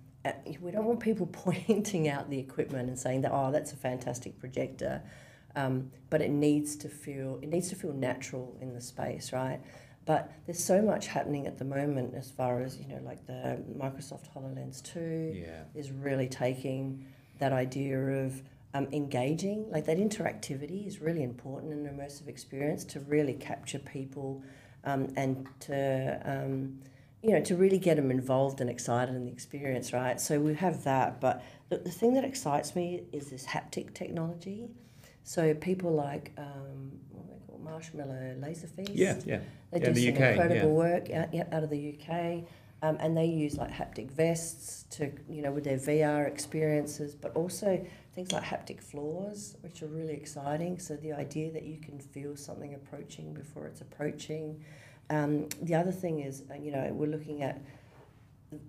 we 0.60 0.70
don't 0.70 0.84
want 0.84 1.00
people 1.00 1.26
pointing 1.32 2.08
out 2.08 2.30
the 2.30 2.38
equipment 2.38 2.88
and 2.88 2.98
saying 2.98 3.22
that 3.22 3.32
oh, 3.32 3.50
that's 3.50 3.72
a 3.72 3.76
fantastic 3.76 4.38
projector. 4.38 5.02
Um, 5.56 5.90
but 6.10 6.22
it 6.22 6.30
needs 6.30 6.76
to 6.76 6.88
feel 6.88 7.38
it 7.42 7.48
needs 7.48 7.68
to 7.70 7.76
feel 7.76 7.92
natural 7.92 8.56
in 8.60 8.72
the 8.74 8.80
space, 8.80 9.32
right? 9.32 9.60
But 10.06 10.32
there's 10.46 10.62
so 10.62 10.80
much 10.80 11.06
happening 11.08 11.46
at 11.46 11.58
the 11.58 11.64
moment 11.64 12.14
as 12.14 12.30
far 12.30 12.62
as 12.62 12.78
you 12.78 12.86
know, 12.86 13.00
like 13.04 13.26
the 13.26 13.62
Microsoft 13.76 14.32
HoloLens 14.34 14.82
Two 14.82 15.32
yeah. 15.34 15.62
is 15.74 15.90
really 15.90 16.28
taking 16.28 17.06
that 17.38 17.52
idea 17.52 17.98
of 17.98 18.42
um, 18.74 18.88
engaging. 18.92 19.70
Like 19.70 19.86
that 19.86 19.98
interactivity 19.98 20.86
is 20.86 21.00
really 21.00 21.22
important 21.22 21.72
in 21.72 21.86
an 21.86 21.94
immersive 21.94 22.28
experience 22.28 22.84
to 22.86 23.00
really 23.00 23.34
capture 23.34 23.78
people 23.78 24.42
um, 24.84 25.08
and 25.16 25.46
to 25.60 26.20
um, 26.24 26.78
you 27.22 27.32
know 27.32 27.40
to 27.42 27.56
really 27.56 27.78
get 27.78 27.96
them 27.96 28.10
involved 28.10 28.60
and 28.60 28.70
excited 28.70 29.14
in 29.14 29.24
the 29.26 29.32
experience, 29.32 29.92
right? 29.92 30.20
So 30.20 30.40
we 30.40 30.54
have 30.54 30.84
that, 30.84 31.20
but 31.20 31.42
the, 31.68 31.78
the 31.78 31.90
thing 31.90 32.14
that 32.14 32.24
excites 32.24 32.74
me 32.74 33.02
is 33.12 33.30
this 33.30 33.46
haptic 33.46 33.94
technology. 33.94 34.68
So 35.22 35.54
people 35.54 35.92
like 35.92 36.32
um, 36.38 36.92
what 37.10 37.28
they 37.28 37.46
call 37.46 37.60
Marshmallow 37.62 38.36
Laser 38.40 38.66
Feast. 38.68 38.92
Yeah, 38.92 39.16
yeah. 39.26 39.40
They 39.70 39.80
yeah, 39.80 39.86
do 39.86 39.92
the 39.92 40.06
some 40.06 40.14
UK, 40.14 40.30
incredible 40.30 40.54
yeah. 40.54 40.64
work 40.66 41.10
out, 41.10 41.34
yeah, 41.34 41.44
out 41.52 41.62
of 41.62 41.70
the 41.70 41.94
UK. 41.98 42.44
Um, 42.82 42.96
and 42.98 43.16
they 43.16 43.26
use 43.26 43.56
like 43.56 43.70
haptic 43.70 44.10
vests 44.10 44.84
to, 44.96 45.12
you 45.28 45.42
know, 45.42 45.52
with 45.52 45.64
their 45.64 45.76
VR 45.76 46.26
experiences, 46.26 47.14
but 47.14 47.34
also 47.36 47.84
things 48.14 48.32
like 48.32 48.42
haptic 48.42 48.80
floors, 48.80 49.56
which 49.60 49.82
are 49.82 49.86
really 49.86 50.14
exciting. 50.14 50.78
So 50.78 50.96
the 50.96 51.12
idea 51.12 51.52
that 51.52 51.64
you 51.64 51.78
can 51.78 51.98
feel 51.98 52.36
something 52.36 52.74
approaching 52.74 53.34
before 53.34 53.66
it's 53.66 53.82
approaching. 53.82 54.64
Um, 55.10 55.48
the 55.60 55.74
other 55.74 55.92
thing 55.92 56.20
is, 56.20 56.44
uh, 56.50 56.54
you 56.54 56.72
know, 56.72 56.88
we're 56.92 57.10
looking 57.10 57.42
at 57.42 57.60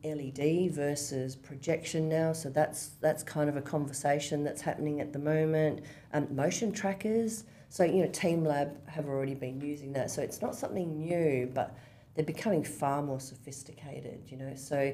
LED 0.03 0.72
versus 0.72 1.36
projection 1.36 2.08
now. 2.10 2.34
So 2.34 2.50
that's 2.50 2.89
that's 3.01 3.24
kind 3.24 3.50
of 3.50 3.58
a 3.58 3.62
conversation 3.62 4.44
that's 4.44 4.62
happening 4.62 5.01
at 5.01 5.13
the 5.13 5.20
moment. 5.20 5.82
Um, 6.13 6.27
motion 6.36 6.72
trackers. 6.72 7.46
So 7.70 7.84
you 7.84 8.03
know, 8.03 8.10
teamLab 8.10 8.88
have 8.88 9.08
already 9.08 9.34
been 9.34 9.62
using 9.62 9.94
that. 9.94 10.12
So 10.12 10.22
it's 10.22 10.41
not 10.41 10.56
something 10.56 11.00
new, 11.00 11.50
but 11.53 11.75
they're 12.15 12.25
becoming 12.25 12.63
far 12.63 13.01
more 13.01 13.20
sophisticated, 13.20 14.24
you 14.27 14.38
know. 14.38 14.53
So 14.56 14.94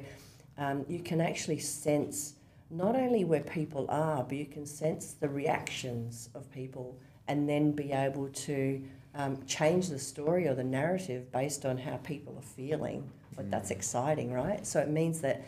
um, 0.56 0.84
you 0.88 1.00
can 1.00 1.20
actually 1.20 1.58
sense 1.58 2.34
not 2.70 2.96
only 2.96 3.24
where 3.24 3.40
people 3.40 3.86
are, 3.88 4.22
but 4.22 4.36
you 4.36 4.46
can 4.46 4.66
sense 4.66 5.14
the 5.14 5.28
reactions 5.28 6.28
of 6.34 6.50
people 6.50 6.98
and 7.26 7.48
then 7.48 7.72
be 7.72 7.92
able 7.92 8.28
to 8.28 8.82
um, 9.14 9.38
change 9.46 9.88
the 9.88 9.98
story 9.98 10.46
or 10.46 10.54
the 10.54 10.64
narrative 10.64 11.30
based 11.32 11.64
on 11.64 11.78
how 11.78 11.96
people 11.98 12.36
are 12.36 12.42
feeling. 12.42 13.10
But 13.36 13.46
mm. 13.46 13.50
that's 13.50 13.70
exciting, 13.70 14.32
right? 14.32 14.66
So 14.66 14.80
it 14.80 14.88
means 14.88 15.20
that 15.20 15.44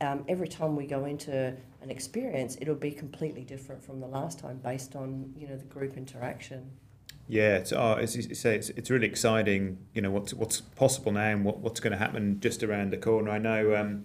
um, 0.00 0.24
every 0.28 0.48
time 0.48 0.76
we 0.76 0.86
go 0.86 1.04
into 1.04 1.54
an 1.82 1.90
experience, 1.90 2.56
it'll 2.60 2.74
be 2.74 2.90
completely 2.90 3.44
different 3.44 3.82
from 3.82 4.00
the 4.00 4.06
last 4.06 4.38
time 4.38 4.58
based 4.58 4.96
on 4.96 5.32
you 5.36 5.48
know 5.48 5.56
the 5.56 5.64
group 5.64 5.96
interaction. 5.96 6.70
Yeah, 7.28 7.56
it's, 7.56 7.72
oh, 7.72 7.94
as 7.94 8.16
you 8.16 8.34
say, 8.34 8.56
it's, 8.56 8.70
it's 8.70 8.90
really 8.90 9.06
exciting. 9.06 9.78
You 9.94 10.02
know 10.02 10.10
what's 10.10 10.34
what's 10.34 10.60
possible 10.60 11.12
now 11.12 11.28
and 11.28 11.44
what, 11.44 11.58
what's 11.58 11.80
going 11.80 11.92
to 11.92 11.98
happen 11.98 12.40
just 12.40 12.62
around 12.62 12.92
the 12.92 12.98
corner. 12.98 13.30
I 13.30 13.38
know 13.38 13.74
um, 13.76 14.04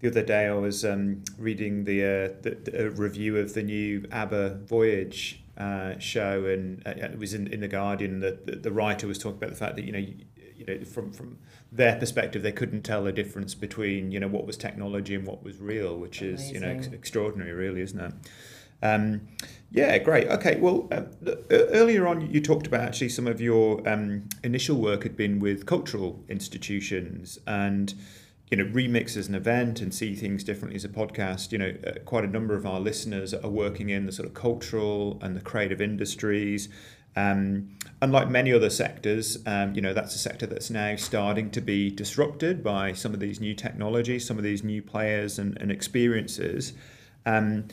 the 0.00 0.08
other 0.08 0.22
day 0.22 0.46
I 0.46 0.52
was 0.52 0.84
um, 0.84 1.24
reading 1.38 1.84
the, 1.84 2.02
uh, 2.02 2.42
the, 2.42 2.50
the 2.70 2.90
review 2.90 3.38
of 3.38 3.54
the 3.54 3.62
new 3.62 4.06
ABBA 4.12 4.60
Voyage 4.66 5.42
uh, 5.56 5.98
show, 5.98 6.44
and 6.44 6.86
uh, 6.86 6.90
it 6.90 7.18
was 7.18 7.32
in, 7.32 7.46
in 7.48 7.60
the 7.60 7.68
Guardian. 7.68 8.20
The, 8.20 8.38
the, 8.44 8.56
the 8.56 8.72
writer 8.72 9.06
was 9.06 9.18
talking 9.18 9.38
about 9.38 9.50
the 9.50 9.56
fact 9.56 9.76
that 9.76 9.84
you 9.84 9.92
know 9.92 9.98
you, 9.98 10.16
you 10.56 10.66
know 10.66 10.84
from 10.84 11.12
from 11.12 11.38
their 11.72 11.96
perspective 11.96 12.42
they 12.42 12.52
couldn't 12.52 12.82
tell 12.82 13.04
the 13.04 13.12
difference 13.12 13.54
between 13.54 14.10
you 14.10 14.20
know 14.20 14.28
what 14.28 14.46
was 14.46 14.56
technology 14.56 15.14
and 15.14 15.26
what 15.26 15.42
was 15.42 15.58
real, 15.58 15.96
which 15.96 16.20
Amazing. 16.20 16.46
is 16.46 16.52
you 16.52 16.60
know 16.60 16.68
ex- 16.68 16.86
extraordinary, 16.88 17.52
really, 17.52 17.80
isn't 17.80 18.00
it? 18.00 18.12
Um, 18.82 19.22
yeah, 19.74 19.98
great. 19.98 20.28
Okay, 20.28 20.60
well, 20.60 20.88
uh, 20.92 21.02
earlier 21.50 22.06
on 22.06 22.30
you 22.30 22.40
talked 22.40 22.66
about 22.68 22.82
actually 22.82 23.08
some 23.08 23.26
of 23.26 23.40
your 23.40 23.86
um, 23.88 24.28
initial 24.44 24.76
work 24.76 25.02
had 25.02 25.16
been 25.16 25.40
with 25.40 25.66
cultural 25.66 26.24
institutions 26.28 27.40
and 27.46 27.92
you 28.52 28.56
know 28.56 28.64
remix 28.66 29.16
as 29.16 29.26
an 29.26 29.34
event 29.34 29.80
and 29.80 29.92
see 29.92 30.14
things 30.14 30.44
differently 30.44 30.76
as 30.76 30.84
a 30.84 30.88
podcast. 30.88 31.50
You 31.50 31.58
know, 31.58 31.74
uh, 31.84 31.98
quite 32.04 32.22
a 32.22 32.28
number 32.28 32.54
of 32.54 32.66
our 32.66 32.78
listeners 32.78 33.34
are 33.34 33.50
working 33.50 33.90
in 33.90 34.06
the 34.06 34.12
sort 34.12 34.28
of 34.28 34.34
cultural 34.34 35.18
and 35.22 35.34
the 35.36 35.40
creative 35.40 35.80
industries. 35.80 36.68
Um, 37.16 37.76
unlike 38.00 38.28
many 38.28 38.52
other 38.52 38.70
sectors, 38.70 39.38
um, 39.44 39.74
you 39.74 39.80
know 39.80 39.92
that's 39.92 40.14
a 40.14 40.18
sector 40.18 40.46
that's 40.46 40.70
now 40.70 40.94
starting 40.94 41.50
to 41.50 41.60
be 41.60 41.90
disrupted 41.90 42.62
by 42.62 42.92
some 42.92 43.12
of 43.12 43.18
these 43.18 43.40
new 43.40 43.54
technologies, 43.54 44.24
some 44.24 44.38
of 44.38 44.44
these 44.44 44.62
new 44.62 44.82
players 44.82 45.36
and, 45.36 45.60
and 45.60 45.72
experiences. 45.72 46.74
Um, 47.26 47.64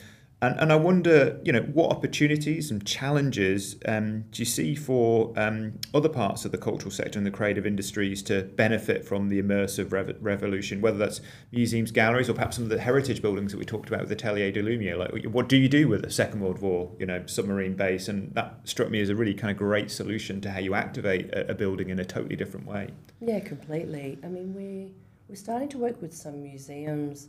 and, 0.42 0.58
and 0.58 0.72
I 0.72 0.76
wonder, 0.76 1.40
you 1.44 1.52
know, 1.52 1.60
what 1.60 1.92
opportunities 1.92 2.72
and 2.72 2.84
challenges 2.84 3.76
um, 3.86 4.22
do 4.32 4.42
you 4.42 4.44
see 4.44 4.74
for 4.74 5.32
um, 5.36 5.78
other 5.94 6.08
parts 6.08 6.44
of 6.44 6.50
the 6.50 6.58
cultural 6.58 6.90
sector 6.90 7.16
and 7.16 7.24
the 7.24 7.30
creative 7.30 7.64
industries 7.64 8.24
to 8.24 8.42
benefit 8.42 9.06
from 9.06 9.28
the 9.28 9.40
immersive 9.40 9.92
rev- 9.92 10.16
revolution, 10.20 10.80
whether 10.80 10.98
that's 10.98 11.20
museums, 11.52 11.92
galleries, 11.92 12.28
or 12.28 12.34
perhaps 12.34 12.56
some 12.56 12.64
of 12.64 12.70
the 12.70 12.80
heritage 12.80 13.22
buildings 13.22 13.52
that 13.52 13.58
we 13.58 13.64
talked 13.64 13.88
about 13.88 14.00
with 14.00 14.08
the 14.08 14.16
Atelier 14.16 14.50
de 14.50 14.60
Lumière? 14.60 14.98
Like, 14.98 15.24
what 15.26 15.48
do 15.48 15.56
you 15.56 15.68
do 15.68 15.86
with 15.86 16.04
a 16.04 16.10
Second 16.10 16.40
World 16.40 16.58
War, 16.58 16.90
you 16.98 17.06
know, 17.06 17.22
submarine 17.26 17.74
base? 17.74 18.08
And 18.08 18.34
that 18.34 18.58
struck 18.64 18.90
me 18.90 19.00
as 19.00 19.10
a 19.10 19.14
really 19.14 19.34
kind 19.34 19.52
of 19.52 19.56
great 19.56 19.92
solution 19.92 20.40
to 20.40 20.50
how 20.50 20.58
you 20.58 20.74
activate 20.74 21.30
a, 21.30 21.52
a 21.52 21.54
building 21.54 21.88
in 21.88 22.00
a 22.00 22.04
totally 22.04 22.34
different 22.34 22.66
way. 22.66 22.88
Yeah, 23.20 23.38
completely. 23.38 24.18
I 24.24 24.26
mean, 24.26 24.54
we 24.54 24.92
we're 25.28 25.36
starting 25.36 25.68
to 25.68 25.78
work 25.78 26.02
with 26.02 26.12
some 26.12 26.42
museums 26.42 27.28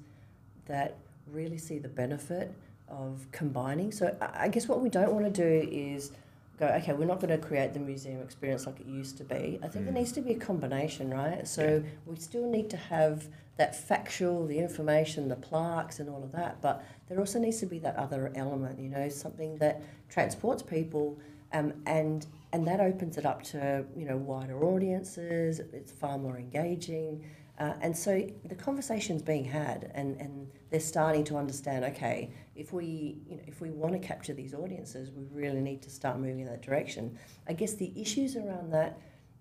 that 0.66 0.98
really 1.28 1.60
see 1.60 1.78
the 1.78 1.88
benefit 1.88 2.52
of 2.98 3.28
combining. 3.32 3.92
So 3.92 4.16
I 4.22 4.48
guess 4.48 4.68
what 4.68 4.82
we 4.82 4.90
don't 4.90 5.14
want 5.14 5.26
to 5.26 5.32
do 5.32 5.70
is 5.72 6.12
go, 6.58 6.68
okay, 6.68 6.94
we're 6.94 7.06
not 7.06 7.20
going 7.20 7.40
to 7.40 7.46
create 7.46 7.74
the 7.74 7.80
museum 7.80 8.22
experience 8.22 8.66
like 8.66 8.80
it 8.80 8.88
used 8.88 9.18
to 9.18 9.24
be. 9.24 9.60
I 9.64 9.68
think 9.68 9.84
mm. 9.84 9.86
there 9.86 9.94
needs 9.94 10.12
to 10.14 10.22
be 10.22 10.32
a 10.32 10.40
combination, 10.40 11.10
right? 11.12 11.48
So 11.48 11.82
yeah. 11.84 11.90
we 12.06 12.16
still 12.18 12.50
need 12.50 12.70
to 12.70 12.78
have 12.78 13.28
that 13.58 13.76
factual, 13.76 14.48
the 14.48 14.58
information, 14.58 15.30
the 15.30 15.36
plaques, 15.36 16.00
and 16.00 16.10
all 16.10 16.24
of 16.24 16.32
that, 16.32 16.62
but 16.62 16.84
there 17.08 17.20
also 17.20 17.40
needs 17.40 17.60
to 17.60 17.66
be 17.66 17.80
that 17.80 17.96
other 17.96 18.32
element, 18.36 18.80
you 18.80 18.90
know, 18.90 19.10
something 19.10 19.58
that 19.58 19.84
transports 20.10 20.64
people, 20.64 21.20
um, 21.54 21.74
and 21.86 22.26
and 22.52 22.68
that 22.68 22.80
opens 22.80 23.18
it 23.18 23.26
up 23.26 23.44
to 23.44 23.86
you 23.96 24.06
know 24.06 24.18
wider 24.18 24.64
audiences. 24.64 25.60
It's 25.60 25.92
far 25.92 26.18
more 26.18 26.38
engaging. 26.38 27.24
Uh, 27.60 27.74
and 27.82 27.96
so 27.96 28.28
the 28.46 28.56
conversation's 28.56 29.22
being 29.22 29.46
had, 29.46 29.92
and, 29.94 30.20
and 30.20 30.50
they're 30.72 30.80
starting 30.80 31.24
to 31.24 31.38
understand. 31.38 31.86
Okay, 31.86 32.32
if 32.56 32.74
we 32.74 33.22
you 33.28 33.36
know 33.38 33.44
if 33.46 33.62
we 33.62 33.70
want 33.70 33.94
to 33.94 34.00
capture 34.00 34.34
these 34.34 34.56
audiences, 34.56 35.12
we 35.12 35.26
really 35.32 35.62
need 35.62 35.82
to 35.84 35.90
start 35.92 36.18
moving 36.18 36.40
in 36.40 36.48
that 36.48 36.64
direction. 36.64 37.18
I 37.48 37.54
guess 37.54 37.74
the 37.76 37.94
issues 38.00 38.36
around 38.36 38.72
that 38.74 39.00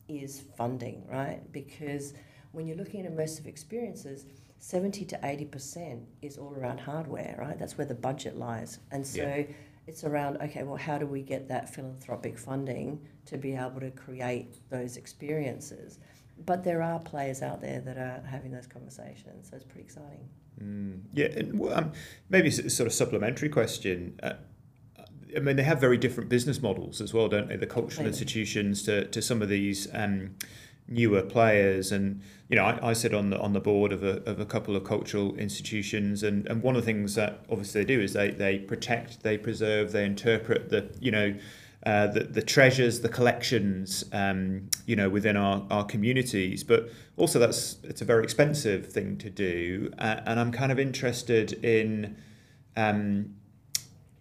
is 0.08 0.42
funding, 0.58 1.06
right? 1.08 1.40
Because 1.52 2.12
when 2.52 2.66
you're 2.66 2.76
looking 2.76 3.06
at 3.06 3.10
immersive 3.10 3.46
experiences, 3.46 4.26
seventy 4.58 5.06
to 5.06 5.18
eighty 5.24 5.46
percent 5.46 6.02
is 6.20 6.36
all 6.36 6.54
around 6.54 6.80
hardware, 6.80 7.36
right? 7.38 7.58
That's 7.58 7.78
where 7.78 7.86
the 7.86 7.94
budget 7.94 8.36
lies, 8.36 8.78
and 8.90 9.06
so. 9.06 9.22
Yeah. 9.22 9.44
It's 9.84 10.04
around 10.04 10.36
okay. 10.40 10.62
Well, 10.62 10.76
how 10.76 10.96
do 10.96 11.06
we 11.06 11.22
get 11.22 11.48
that 11.48 11.74
philanthropic 11.74 12.38
funding 12.38 13.00
to 13.26 13.36
be 13.36 13.56
able 13.56 13.80
to 13.80 13.90
create 13.90 14.54
those 14.70 14.96
experiences? 14.96 15.98
But 16.44 16.64
there 16.64 16.82
are 16.82 16.98
players 16.98 17.42
out 17.42 17.60
there 17.60 17.80
that 17.80 17.96
are 17.96 18.22
having 18.26 18.52
those 18.52 18.66
conversations, 18.66 19.50
so 19.50 19.56
it's 19.56 19.64
pretty 19.64 19.82
exciting. 19.82 20.28
Mm, 20.60 21.02
yeah, 21.12 21.26
and 21.26 21.72
um, 21.72 21.92
maybe 22.28 22.48
it's 22.48 22.58
a 22.58 22.70
sort 22.70 22.86
of 22.86 22.92
supplementary 22.92 23.48
question. 23.48 24.18
Uh, 24.22 24.34
I 25.36 25.40
mean, 25.40 25.56
they 25.56 25.62
have 25.62 25.80
very 25.80 25.96
different 25.96 26.28
business 26.28 26.60
models 26.60 27.00
as 27.00 27.14
well, 27.14 27.28
don't 27.28 27.48
they? 27.48 27.56
The 27.56 27.66
cultural 27.66 28.06
institutions 28.06 28.82
to, 28.84 29.06
to 29.06 29.22
some 29.22 29.40
of 29.40 29.48
these 29.48 29.88
um, 29.94 30.34
newer 30.88 31.22
players, 31.22 31.90
and 31.90 32.22
you 32.48 32.56
know, 32.56 32.64
I, 32.64 32.90
I 32.90 32.92
sit 32.92 33.14
on 33.14 33.30
the 33.30 33.38
on 33.38 33.52
the 33.52 33.60
board 33.60 33.92
of 33.92 34.02
a, 34.02 34.22
of 34.28 34.40
a 34.40 34.44
couple 34.44 34.76
of 34.76 34.84
cultural 34.84 35.34
institutions, 35.36 36.22
and, 36.22 36.46
and 36.48 36.62
one 36.62 36.76
of 36.76 36.82
the 36.82 36.86
things 36.86 37.14
that 37.14 37.44
obviously 37.50 37.82
they 37.82 37.94
do 37.94 38.00
is 38.00 38.12
they 38.12 38.30
they 38.30 38.58
protect, 38.58 39.22
they 39.22 39.38
preserve, 39.38 39.92
they 39.92 40.04
interpret 40.04 40.68
the 40.68 40.94
you 41.00 41.10
know 41.10 41.34
uh, 41.84 42.06
the, 42.06 42.20
the 42.20 42.42
treasures, 42.42 43.00
the 43.00 43.08
collections, 43.08 44.04
um, 44.12 44.68
you 44.86 44.94
know, 44.94 45.08
within 45.08 45.36
our, 45.36 45.66
our 45.70 45.84
communities. 45.84 46.62
But 46.62 46.90
also, 47.16 47.38
that's 47.38 47.78
it's 47.82 48.00
a 48.00 48.04
very 48.04 48.22
expensive 48.22 48.86
thing 48.86 49.16
to 49.18 49.30
do, 49.30 49.90
uh, 49.98 50.20
and 50.26 50.38
I'm 50.38 50.52
kind 50.52 50.70
of 50.70 50.78
interested 50.78 51.52
in, 51.64 52.16
um, 52.76 53.34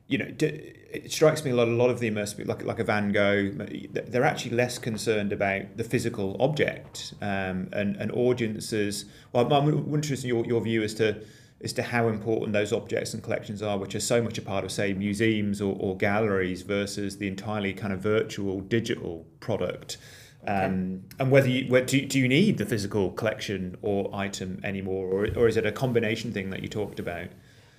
you 0.08 0.18
know, 0.18 0.28
it 0.40 1.12
strikes 1.12 1.46
me 1.46 1.52
a 1.52 1.56
lot. 1.56 1.68
A 1.68 1.72
lot 1.72 1.90
of 1.90 2.00
the 2.00 2.10
immersive, 2.10 2.48
like 2.48 2.64
like 2.66 2.80
a 2.80 2.84
Van 2.84 3.12
Gogh, 3.12 3.52
they're 3.92 4.24
actually 4.24 4.56
less 4.56 4.78
concerned 4.78 5.32
about 5.32 5.78
the 5.78 5.84
physical 5.84 6.36
object, 6.40 7.14
um, 7.22 7.70
and 7.72 7.96
and 7.96 8.12
audiences. 8.12 9.06
Well, 9.32 9.54
I'm 9.54 9.94
interested 9.94 10.30
in 10.30 10.36
your, 10.36 10.46
your 10.46 10.62
view 10.62 10.84
as 10.84 10.94
to 10.96 11.22
as 11.64 11.74
to 11.74 11.84
how 11.84 12.08
important 12.08 12.54
those 12.54 12.74
objects 12.74 13.14
and 13.14 13.22
collections 13.22 13.62
are, 13.62 13.78
which 13.78 13.96
are 13.96 14.00
so 14.00 14.22
much 14.22 14.38
a 14.38 14.42
part 14.42 14.64
of, 14.64 14.72
say, 14.72 14.94
museums 14.94 15.62
or, 15.62 15.76
or 15.80 15.96
galleries, 15.98 16.62
versus 16.62 17.18
the 17.18 17.28
entirely 17.28 17.74
kind 17.74 17.94
of 17.94 18.00
virtual 18.00 18.62
digital 18.62 19.26
product. 19.40 19.98
Okay. 20.44 20.52
Um, 20.52 21.04
and 21.20 21.30
whether 21.30 21.50
you 21.50 21.70
where, 21.70 21.86
do, 21.86 22.04
do 22.06 22.18
you 22.18 22.28
need 22.28 22.58
the 22.58 22.66
physical 22.66 23.12
collection 23.12 23.78
or 23.82 24.10
item 24.14 24.60
anymore, 24.64 25.08
or, 25.08 25.28
or 25.36 25.48
is 25.48 25.56
it 25.58 25.66
a 25.66 25.72
combination 25.72 26.34
thing 26.34 26.50
that 26.50 26.62
you 26.64 26.68
talked 26.68 27.00
about? 27.00 27.28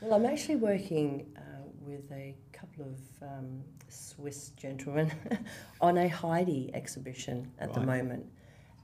Well, 0.00 0.14
I'm 0.14 0.26
actually 0.26 0.56
working 0.56 1.26
uh, 1.36 1.40
with 1.80 2.10
a 2.12 2.36
couple 2.52 2.84
of 2.84 3.28
um, 3.28 3.62
Swiss 3.88 4.50
gentlemen 4.50 5.12
on 5.80 5.98
a 5.98 6.08
Heidi 6.08 6.70
exhibition 6.74 7.50
at 7.58 7.68
right. 7.68 7.74
the 7.74 7.80
moment. 7.80 8.26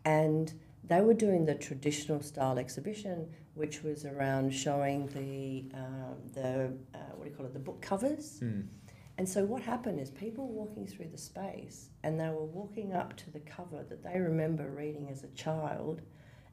And 0.04 0.52
they 0.84 1.00
were 1.00 1.14
doing 1.14 1.44
the 1.44 1.54
traditional 1.54 2.22
style 2.22 2.58
exhibition, 2.58 3.28
which 3.54 3.82
was 3.82 4.04
around 4.04 4.52
showing 4.52 5.06
the, 5.08 5.70
um, 5.76 6.16
the 6.32 6.72
uh, 6.94 6.98
what 7.14 7.24
do 7.24 7.30
you 7.30 7.36
call 7.36 7.46
it, 7.46 7.52
the 7.52 7.58
book 7.58 7.82
covers. 7.82 8.40
Mm. 8.42 8.66
And 9.18 9.28
so 9.28 9.44
what 9.44 9.62
happened 9.62 9.98
is 9.98 10.10
people 10.10 10.46
were 10.46 10.64
walking 10.64 10.86
through 10.86 11.08
the 11.08 11.18
space 11.18 11.90
and 12.04 12.18
they 12.18 12.28
were 12.28 12.44
walking 12.44 12.94
up 12.94 13.16
to 13.16 13.30
the 13.32 13.40
cover 13.40 13.84
that 13.88 14.02
they 14.04 14.20
remember 14.20 14.70
reading 14.70 15.08
as 15.10 15.24
a 15.24 15.28
child 15.28 16.02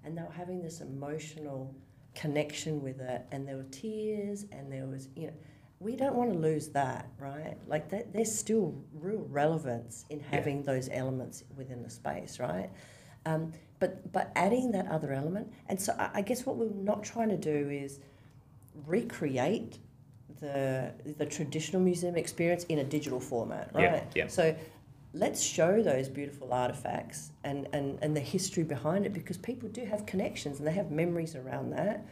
and 0.04 0.18
they 0.18 0.24
were 0.24 0.32
having 0.32 0.64
this 0.64 0.82
emotional 0.82 1.76
connection 2.16 2.82
with 2.82 3.00
it 3.00 3.26
and 3.32 3.48
there 3.48 3.58
were 3.58 3.68
tears 3.70 4.46
and 4.52 4.72
there 4.72 4.88
was, 4.88 5.10
you 5.16 5.28
know, 5.28 5.34
we 5.80 5.96
don't 5.96 6.16
want 6.16 6.34
to 6.34 6.40
lose 6.40 6.70
that, 6.70 7.08
right? 7.20 7.56
Like 7.68 7.90
that, 7.90 8.12
there's 8.12 8.34
still 8.34 8.82
real 8.94 9.28
relevance 9.30 10.06
in 10.10 10.20
having 10.20 10.58
yeah. 10.58 10.74
those 10.74 10.90
elements 10.92 11.44
within 11.56 11.84
the 11.84 11.90
space, 11.90 12.40
right? 12.40 12.72
Um, 13.28 13.52
but 13.80 14.12
but 14.12 14.32
adding 14.36 14.72
that 14.72 14.88
other 14.88 15.14
element, 15.14 15.52
and 15.68 15.80
so 15.80 15.94
I, 15.98 16.10
I 16.16 16.22
guess 16.22 16.46
what 16.46 16.56
we're 16.56 16.70
not 16.70 17.04
trying 17.04 17.30
to 17.30 17.38
do 17.38 17.70
is 17.70 18.00
recreate 18.86 19.80
the 20.40 20.92
the 21.18 21.26
traditional 21.26 21.82
museum 21.82 22.16
experience 22.16 22.64
in 22.66 22.80
a 22.80 22.84
digital 22.84 23.20
format, 23.20 23.72
right? 23.74 23.84
Yeah, 23.84 24.04
yeah. 24.16 24.28
So 24.28 24.56
let's 25.16 25.42
show 25.42 25.82
those 25.82 26.10
beautiful 26.10 26.54
artifacts 26.54 27.32
and, 27.46 27.68
and, 27.72 27.98
and 28.02 28.16
the 28.16 28.20
history 28.20 28.64
behind 28.64 29.06
it 29.06 29.14
because 29.14 29.38
people 29.38 29.70
do 29.70 29.86
have 29.86 30.06
connections 30.06 30.60
and 30.60 30.68
they 30.68 30.74
have 30.74 30.92
memories 30.92 31.36
around 31.36 31.72
that. 31.72 32.06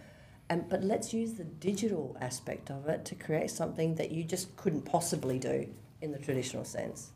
And, 0.49 0.67
but 0.69 0.83
let's 0.83 1.13
use 1.13 1.33
the 1.33 1.43
digital 1.43 2.15
aspect 2.21 2.69
of 2.71 2.87
it 2.87 3.03
to 3.05 3.15
create 3.15 3.51
something 3.51 3.95
that 3.95 4.11
you 4.11 4.23
just 4.23 4.55
couldn't 4.55 4.83
possibly 4.83 5.37
do 5.37 5.67
in 6.01 6.11
the 6.11 6.19
traditional 6.19 6.63
sense. 6.63 7.11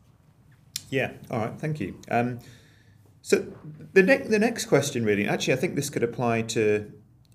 Yeah, 0.89 1.11
all 1.31 1.39
right, 1.39 1.53
thank 1.57 1.79
you. 1.79 1.99
Um, 2.11 2.39
so 3.21 3.45
the, 3.93 4.03
ne- 4.03 4.27
the 4.27 4.39
next 4.39 4.65
question, 4.65 5.03
really, 5.05 5.27
actually, 5.27 5.53
I 5.53 5.57
think 5.57 5.75
this 5.75 5.89
could 5.89 6.03
apply 6.03 6.43
to 6.43 6.91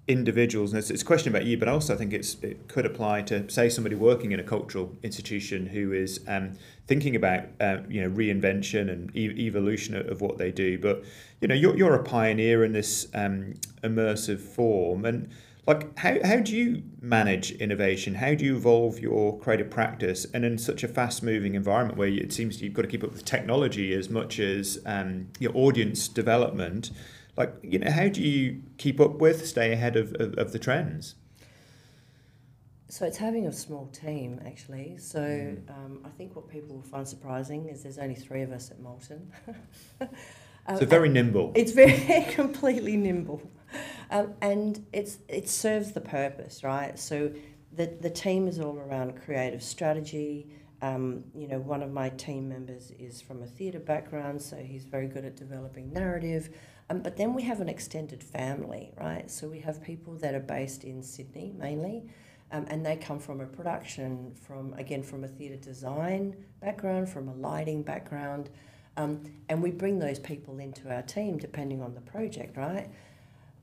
individuals, 0.08 0.72
and 0.72 0.78
it's, 0.78 0.90
it's 0.90 1.02
a 1.02 1.04
question 1.04 1.28
about 1.34 1.44
you, 1.44 1.56
but 1.56 1.68
also 1.68 1.94
I 1.94 1.96
think 1.96 2.12
it's, 2.12 2.34
it 2.42 2.68
could 2.68 2.86
apply 2.86 3.22
to, 3.22 3.48
say, 3.48 3.68
somebody 3.68 3.94
working 3.94 4.32
in 4.32 4.40
a 4.40 4.42
cultural 4.42 4.96
institution 5.02 5.66
who 5.66 5.92
is 5.92 6.20
um, 6.26 6.54
thinking 6.86 7.14
about, 7.14 7.44
uh, 7.60 7.78
you 7.88 8.02
know, 8.02 8.10
reinvention 8.10 8.90
and 8.90 9.14
e- 9.16 9.46
evolution 9.46 9.94
of, 9.94 10.08
of, 10.08 10.20
what 10.20 10.38
they 10.38 10.50
do. 10.50 10.78
But, 10.78 11.04
you 11.40 11.48
know, 11.48 11.54
you're, 11.54 11.76
you're 11.76 11.94
a 11.94 12.02
pioneer 12.02 12.64
in 12.64 12.72
this 12.72 13.08
um, 13.14 13.54
immersive 13.84 14.40
form, 14.40 15.04
and 15.04 15.30
like 15.66 15.96
how, 15.98 16.16
how 16.24 16.36
do 16.40 16.56
you 16.56 16.82
manage 17.00 17.52
innovation? 17.52 18.16
How 18.16 18.34
do 18.34 18.44
you 18.44 18.56
evolve 18.56 18.98
your 18.98 19.38
creative 19.38 19.70
practice? 19.70 20.26
And 20.34 20.44
in 20.44 20.58
such 20.58 20.82
a 20.82 20.88
fast 20.88 21.22
moving 21.22 21.54
environment 21.54 21.96
where 21.98 22.08
it 22.08 22.32
seems 22.32 22.60
you've 22.60 22.74
got 22.74 22.82
to 22.82 22.88
keep 22.88 23.04
up 23.04 23.12
with 23.12 23.24
technology 23.24 23.92
as 23.94 24.10
much 24.10 24.40
as 24.40 24.80
um, 24.86 25.28
your 25.38 25.52
audience 25.56 26.08
development 26.08 26.90
like 27.36 27.54
you 27.62 27.78
know 27.78 27.90
how 27.90 28.08
do 28.08 28.22
you 28.22 28.62
keep 28.78 29.00
up 29.00 29.14
with 29.14 29.46
stay 29.46 29.72
ahead 29.72 29.96
of, 29.96 30.14
of, 30.14 30.34
of 30.34 30.52
the 30.52 30.58
trends? 30.58 31.14
So 32.88 33.06
it's 33.06 33.16
having 33.16 33.46
a 33.46 33.52
small 33.52 33.86
team 33.86 34.40
actually. 34.44 34.98
So 34.98 35.20
mm. 35.20 35.70
um, 35.70 36.00
i 36.04 36.08
think 36.10 36.36
what 36.36 36.48
people 36.48 36.76
will 36.76 36.82
find 36.82 37.06
surprising 37.06 37.68
is 37.68 37.82
there's 37.82 37.98
only 37.98 38.14
three 38.14 38.42
of 38.42 38.52
us 38.52 38.70
at 38.70 38.80
Molten 38.80 39.32
um, 40.66 40.76
so 40.78 40.84
very 40.84 41.08
nimble. 41.08 41.52
It's 41.54 41.72
very 41.72 42.26
completely 42.30 42.96
nimble 42.96 43.42
um, 44.10 44.34
and 44.40 44.84
it's 44.92 45.18
it 45.28 45.48
serves 45.48 45.92
the 45.92 46.00
purpose, 46.00 46.62
right? 46.64 46.98
So 46.98 47.32
the 47.72 47.86
the 48.00 48.10
team 48.10 48.48
is 48.48 48.58
all 48.60 48.78
around 48.78 49.20
creative 49.22 49.62
strategy. 49.62 50.48
Um, 50.80 51.24
you 51.32 51.46
know, 51.46 51.60
one 51.60 51.82
of 51.82 51.92
my 51.92 52.08
team 52.08 52.48
members 52.48 52.90
is 52.98 53.20
from 53.20 53.42
a 53.42 53.46
theatre 53.46 53.78
background, 53.78 54.42
so 54.42 54.56
he's 54.56 54.84
very 54.84 55.06
good 55.06 55.24
at 55.24 55.36
developing 55.36 55.92
narrative. 55.92 56.50
Um, 56.90 57.00
but 57.00 57.16
then 57.16 57.34
we 57.34 57.42
have 57.42 57.60
an 57.60 57.68
extended 57.68 58.22
family, 58.22 58.92
right? 59.00 59.30
So 59.30 59.48
we 59.48 59.60
have 59.60 59.80
people 59.80 60.14
that 60.16 60.34
are 60.34 60.40
based 60.40 60.82
in 60.82 61.02
Sydney 61.02 61.54
mainly, 61.56 62.10
um, 62.50 62.66
and 62.68 62.84
they 62.84 62.96
come 62.96 63.20
from 63.20 63.40
a 63.40 63.46
production, 63.46 64.34
from 64.46 64.74
again 64.74 65.02
from 65.02 65.22
a 65.22 65.28
theatre 65.28 65.56
design 65.56 66.34
background, 66.60 67.08
from 67.08 67.28
a 67.28 67.34
lighting 67.34 67.82
background, 67.82 68.50
um, 68.96 69.22
and 69.48 69.62
we 69.62 69.70
bring 69.70 69.98
those 69.98 70.18
people 70.18 70.58
into 70.58 70.92
our 70.92 71.02
team 71.02 71.38
depending 71.38 71.80
on 71.80 71.94
the 71.94 72.00
project, 72.00 72.56
right? 72.56 72.90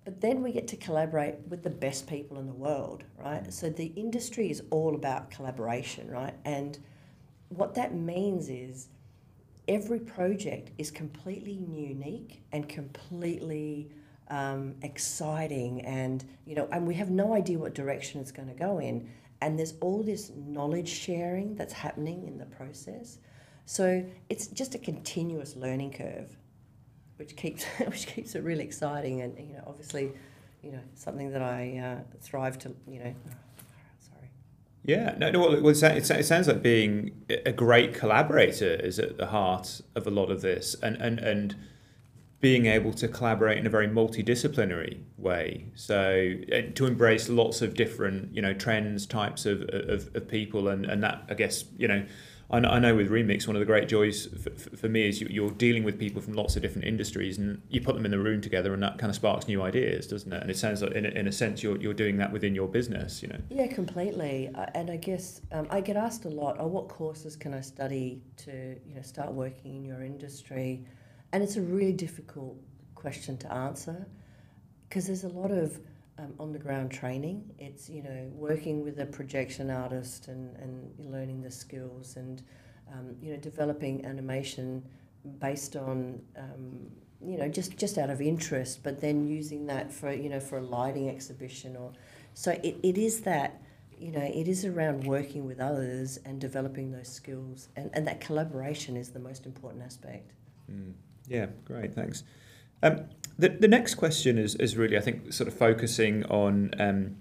But 0.06 0.22
then 0.22 0.42
we 0.42 0.52
get 0.52 0.68
to 0.70 0.78
collaborate 0.78 1.36
with 1.48 1.64
the 1.64 1.70
best 1.70 2.08
people 2.08 2.40
in 2.40 2.48
the 2.48 2.54
world, 2.54 3.04
right? 3.18 3.54
So 3.54 3.70
the 3.70 3.92
industry 3.96 4.50
is 4.50 4.64
all 4.72 4.96
about 4.96 5.30
collaboration, 5.30 6.10
right? 6.10 6.34
And 6.46 6.80
what 7.50 7.76
that 7.76 7.94
means 7.94 8.50
is 8.50 8.88
every 9.68 10.00
project 10.00 10.72
is 10.78 10.90
completely 10.90 11.54
unique 11.54 12.42
and 12.52 12.68
completely 12.68 13.90
um, 14.30 14.76
exciting 14.82 15.82
and 15.82 16.24
you 16.46 16.56
know 16.56 16.68
and 16.72 16.86
we 16.86 16.94
have 16.96 17.10
no 17.10 17.34
idea 17.34 17.58
what 17.58 17.74
direction 17.74 18.22
it's 18.22 18.32
going 18.32 18.48
to 18.48 18.54
go 18.54 18.80
in 18.80 19.10
and 19.42 19.58
there's 19.58 19.74
all 19.82 20.04
this 20.04 20.32
knowledge 20.36 20.88
sharing 20.88 21.56
that's 21.56 21.74
happening 21.74 22.28
in 22.28 22.38
the 22.38 22.46
process 22.46 23.18
so 23.66 24.06
it's 24.30 24.48
just 24.48 24.76
a 24.76 24.78
continuous 24.78 25.56
learning 25.56 25.92
curve 25.92 26.38
which 27.20 27.36
keeps 27.36 27.66
which 27.86 28.08
keeps 28.08 28.34
it 28.34 28.44
really 28.44 28.64
exciting 28.64 29.22
and 29.22 29.38
you 29.38 29.54
know 29.54 29.64
obviously 29.68 30.12
you 30.64 30.72
know 30.72 30.80
something 30.96 31.32
that 31.32 31.42
I 31.42 31.78
uh, 31.78 32.18
thrive 32.22 32.58
to 32.60 32.74
you 32.88 33.00
know. 33.00 33.14
sorry. 34.00 34.30
Yeah, 34.84 35.16
no, 35.18 35.32
no. 35.32 35.40
Well, 35.62 35.70
it, 35.70 35.76
sounds 36.26 36.48
like 36.48 36.62
being 36.62 37.12
a 37.46 37.52
great 37.52 37.94
collaborator 37.94 38.74
is 38.74 39.00
at 39.00 39.18
the 39.18 39.28
heart 39.28 39.82
of 39.96 40.08
a 40.08 40.10
lot 40.10 40.32
of 40.32 40.42
this, 40.42 40.76
and 40.82 40.98
and 40.98 41.20
and 41.20 41.56
being 42.42 42.68
able 42.68 42.94
to 42.94 43.08
collaborate 43.08 43.58
in 43.58 43.68
a 43.68 43.70
very 43.70 43.88
multidisciplinary 43.88 45.02
way. 45.18 45.66
So 45.76 46.36
to 46.74 46.86
embrace 46.86 47.28
lots 47.28 47.62
of 47.62 47.74
different, 47.74 48.34
you 48.34 48.42
know, 48.42 48.54
trends, 48.54 49.06
types 49.06 49.46
of, 49.46 49.64
of, 49.64 50.16
of 50.16 50.28
people, 50.30 50.70
and, 50.70 50.86
and 50.86 51.04
that 51.04 51.24
I 51.30 51.34
guess 51.34 51.66
you 51.78 51.88
know 51.88 52.06
I 52.52 52.80
know 52.80 52.96
with 52.96 53.12
Remix, 53.12 53.46
one 53.46 53.56
of 53.56 53.60
the 53.60 53.66
great 53.66 53.88
joys 53.88 54.26
for, 54.26 54.50
for 54.76 54.90
me 54.90 55.08
is 55.08 55.22
you, 55.22 55.46
are 55.46 55.52
dealing 55.52 55.84
with 55.84 56.00
people 56.00 56.20
from 56.20 56.34
lots 56.34 56.56
of 56.56 56.64
different 56.64 56.88
industries, 56.88 57.38
and 57.38 57.62
you 57.70 57.80
put 57.80 57.94
them 57.94 58.06
in 58.06 58.12
the 58.12 58.18
room 58.18 58.42
together, 58.42 58.74
and 58.74 58.82
that 58.82 58.98
kind 58.98 59.12
of 59.12 59.16
sparks 59.16 59.48
new 59.48 59.62
ideas, 59.62 60.08
doesn't 60.08 60.34
it? 60.34 60.42
And 60.42 60.50
it 60.50 60.58
sounds 60.58 60.82
like, 60.82 60.94
in 60.94 61.06
a, 61.06 61.10
in 61.10 61.28
a 61.28 61.32
sense, 61.32 61.62
you're, 61.62 61.78
you're 61.78 61.94
doing 61.94 62.18
that 62.18 62.32
within 62.32 62.56
your 62.56 62.68
business, 62.68 63.22
you 63.22 63.30
know. 63.30 63.40
Yeah, 63.50 63.68
completely. 63.68 64.50
And 64.74 64.90
I 64.90 64.98
guess 64.98 65.42
um, 65.52 65.68
I 65.70 65.82
get 65.82 65.96
asked 65.96 66.26
a 66.26 66.30
lot, 66.30 66.56
"Oh, 66.60 66.68
what 66.68 66.88
courses 66.88 67.36
can 67.36 67.54
I 67.54 67.62
study 67.62 68.24
to, 68.38 68.80
you 68.84 68.96
know, 68.96 69.04
start 69.04 69.32
working 69.32 69.76
in 69.76 69.86
your 69.86 70.02
industry?" 70.02 70.86
And 71.32 71.44
it's 71.44 71.58
a 71.58 71.62
really 71.62 71.94
difficult 71.94 72.58
question 72.96 73.38
to 73.38 73.54
answer 73.54 74.08
because 74.88 75.06
there's 75.06 75.24
a 75.24 75.30
lot 75.30 75.52
of 75.52 75.80
um, 76.20 76.34
on 76.40 76.52
the 76.52 76.60
ground 76.60 76.92
training. 76.92 77.44
It's 77.58 77.90
you 77.90 78.04
know 78.04 78.30
working 78.34 78.84
with 78.84 79.00
a 79.00 79.06
projection 79.06 79.70
artist 79.70 80.28
and, 80.28 80.56
and 80.58 81.12
learning 81.12 81.42
the 81.42 81.52
skills 81.52 82.16
and 82.18 82.42
um, 82.92 83.16
you 83.22 83.32
know 83.32 83.38
developing 83.38 84.06
animation 84.06 84.84
based 85.40 85.76
on 85.76 86.22
um, 86.38 86.92
you 87.22 87.38
know 87.38 87.48
just 87.48 87.78
just 87.78 87.98
out 87.98 88.10
of 88.10 88.22
interest, 88.22 88.84
but 88.84 89.00
then 89.00 89.28
using 89.28 89.66
that 89.68 89.92
for 89.92 90.12
you 90.12 90.30
know 90.30 90.40
for 90.40 90.58
a 90.58 90.64
lighting 90.64 91.10
exhibition 91.10 91.76
or 91.76 91.94
so 92.34 92.52
it, 92.64 92.78
it 92.84 92.98
is 92.98 93.22
that 93.22 93.62
you 93.98 94.12
know 94.12 94.22
it 94.22 94.48
is 94.48 94.66
around 94.66 95.04
working 95.06 95.46
with 95.46 95.60
others 95.60 96.18
and 96.26 96.40
developing 96.40 96.92
those 96.92 97.08
skills 97.08 97.70
and, 97.76 97.90
and 97.94 98.08
that 98.08 98.20
collaboration 98.22 98.98
is 98.98 99.10
the 99.10 99.20
most 99.20 99.46
important 99.46 99.84
aspect. 99.84 100.32
Mm. 100.72 100.94
Yeah, 101.28 101.48
great, 101.64 101.94
thanks. 101.94 102.24
Um, 102.82 103.06
the, 103.40 103.50
the 103.50 103.68
next 103.68 103.96
question 103.96 104.38
is, 104.38 104.56
is 104.56 104.78
really, 104.78 104.98
I 104.98 105.02
think, 105.02 105.34
sort 105.34 105.48
of 105.48 105.54
focusing 105.54 106.26
on 106.26 106.72
um, 106.80 107.16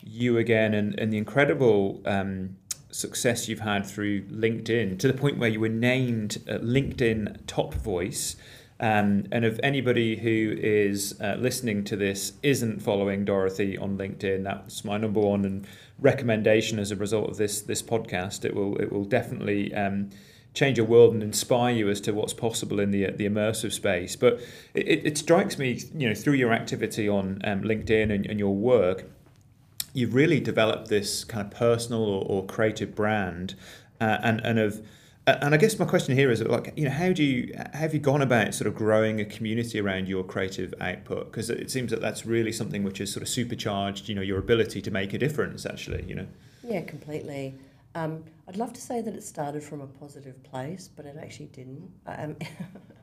you 0.00 0.36
again 0.38 0.74
and, 0.74 0.98
and 1.00 1.12
the 1.12 1.18
incredible 1.18 2.02
um, 2.04 2.56
success 2.90 3.48
you've 3.48 3.60
had 3.60 3.86
through 3.86 4.22
LinkedIn 4.26 4.98
to 4.98 5.06
the 5.06 5.14
point 5.14 5.38
where 5.38 5.48
you 5.48 5.60
were 5.60 5.68
named 5.68 6.32
LinkedIn 6.46 7.38
Top 7.46 7.74
Voice 7.74 8.36
Um, 8.80 9.26
and 9.30 9.44
if 9.44 9.60
anybody 9.62 10.16
who 10.16 10.56
is 10.58 11.14
uh, 11.20 11.36
listening 11.38 11.84
to 11.84 11.96
this 11.96 12.32
isn't 12.42 12.80
following 12.80 13.26
Dorothy 13.26 13.76
on 13.76 13.98
LinkedIn, 13.98 14.42
that's 14.44 14.84
my 14.86 14.96
number 14.96 15.20
one 15.20 15.44
and 15.44 15.66
recommendation 15.98 16.78
as 16.78 16.90
a 16.90 16.96
result 16.96 17.28
of 17.28 17.36
this 17.36 17.60
this 17.60 17.82
podcast. 17.82 18.46
It 18.46 18.54
will 18.54 18.76
it 18.80 18.90
will 18.90 19.04
definitely 19.04 19.74
um, 19.74 20.08
change 20.52 20.78
your 20.78 20.86
world 20.86 21.14
and 21.14 21.22
inspire 21.22 21.74
you 21.74 21.88
as 21.88 22.00
to 22.02 22.12
what's 22.12 22.32
possible 22.32 22.80
in 22.80 22.90
the 22.90 23.10
the 23.10 23.28
immersive 23.28 23.72
space. 23.72 24.16
But 24.16 24.40
it, 24.74 25.06
it 25.06 25.18
strikes 25.18 25.58
me, 25.58 25.80
you 25.94 26.08
know, 26.08 26.14
through 26.14 26.34
your 26.34 26.52
activity 26.52 27.08
on 27.08 27.40
um, 27.44 27.62
LinkedIn 27.62 28.12
and, 28.12 28.26
and 28.26 28.38
your 28.38 28.54
work, 28.54 29.04
you've 29.92 30.14
really 30.14 30.40
developed 30.40 30.88
this 30.88 31.24
kind 31.24 31.46
of 31.46 31.56
personal 31.56 32.02
or, 32.02 32.24
or 32.26 32.46
creative 32.46 32.94
brand, 32.94 33.54
uh, 34.00 34.18
and 34.22 34.40
and 34.44 34.58
of 34.58 34.82
and 35.26 35.54
I 35.54 35.58
guess 35.58 35.78
my 35.78 35.84
question 35.84 36.16
here 36.16 36.30
is 36.30 36.42
like 36.42 36.72
you 36.76 36.84
know 36.84 36.90
how 36.90 37.12
do 37.12 37.22
you 37.22 37.54
have 37.72 37.94
you 37.94 38.00
gone 38.00 38.22
about 38.22 38.54
sort 38.54 38.66
of 38.66 38.74
growing 38.74 39.20
a 39.20 39.24
community 39.24 39.80
around 39.80 40.08
your 40.08 40.24
creative 40.24 40.74
output? 40.80 41.30
Because 41.30 41.50
it 41.50 41.70
seems 41.70 41.90
that 41.90 42.00
that's 42.00 42.26
really 42.26 42.52
something 42.52 42.82
which 42.82 43.00
is 43.00 43.12
sort 43.12 43.22
of 43.22 43.28
supercharged 43.28 44.08
you 44.08 44.14
know 44.14 44.22
your 44.22 44.38
ability 44.38 44.80
to 44.82 44.90
make 44.90 45.12
a 45.12 45.18
difference 45.18 45.66
actually 45.66 46.04
you 46.08 46.14
know? 46.14 46.26
Yeah 46.62 46.82
completely. 46.82 47.54
Um, 47.94 48.24
I'd 48.50 48.56
love 48.56 48.72
to 48.72 48.80
say 48.80 49.00
that 49.00 49.14
it 49.14 49.22
started 49.22 49.62
from 49.62 49.80
a 49.80 49.86
positive 49.86 50.42
place 50.42 50.88
but 50.94 51.06
it 51.06 51.16
actually 51.20 51.46
didn't 51.46 51.90
um, 52.06 52.36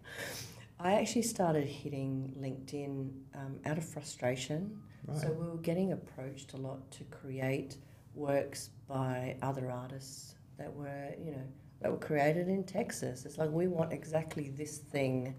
I 0.79 0.93
actually 0.93 1.23
started 1.23 1.65
hitting 1.65 2.35
LinkedIn 2.39 3.11
um, 3.33 3.59
out 3.65 3.79
of 3.79 3.85
frustration 3.85 4.79
right. 5.07 5.17
so 5.17 5.31
we 5.31 5.47
were 5.47 5.57
getting 5.57 5.93
approached 5.93 6.53
a 6.53 6.57
lot 6.57 6.91
to 6.91 7.03
create 7.05 7.77
works 8.13 8.69
by 8.87 9.37
other 9.41 9.71
artists 9.71 10.35
that 10.59 10.71
were 10.71 11.09
you 11.17 11.31
know 11.31 11.47
that 11.81 11.91
were 11.91 11.97
created 11.97 12.47
in 12.47 12.63
Texas. 12.63 13.25
It's 13.25 13.37
like, 13.37 13.51
we 13.51 13.67
want 13.67 13.93
exactly 13.93 14.49
this 14.49 14.77
thing, 14.77 15.35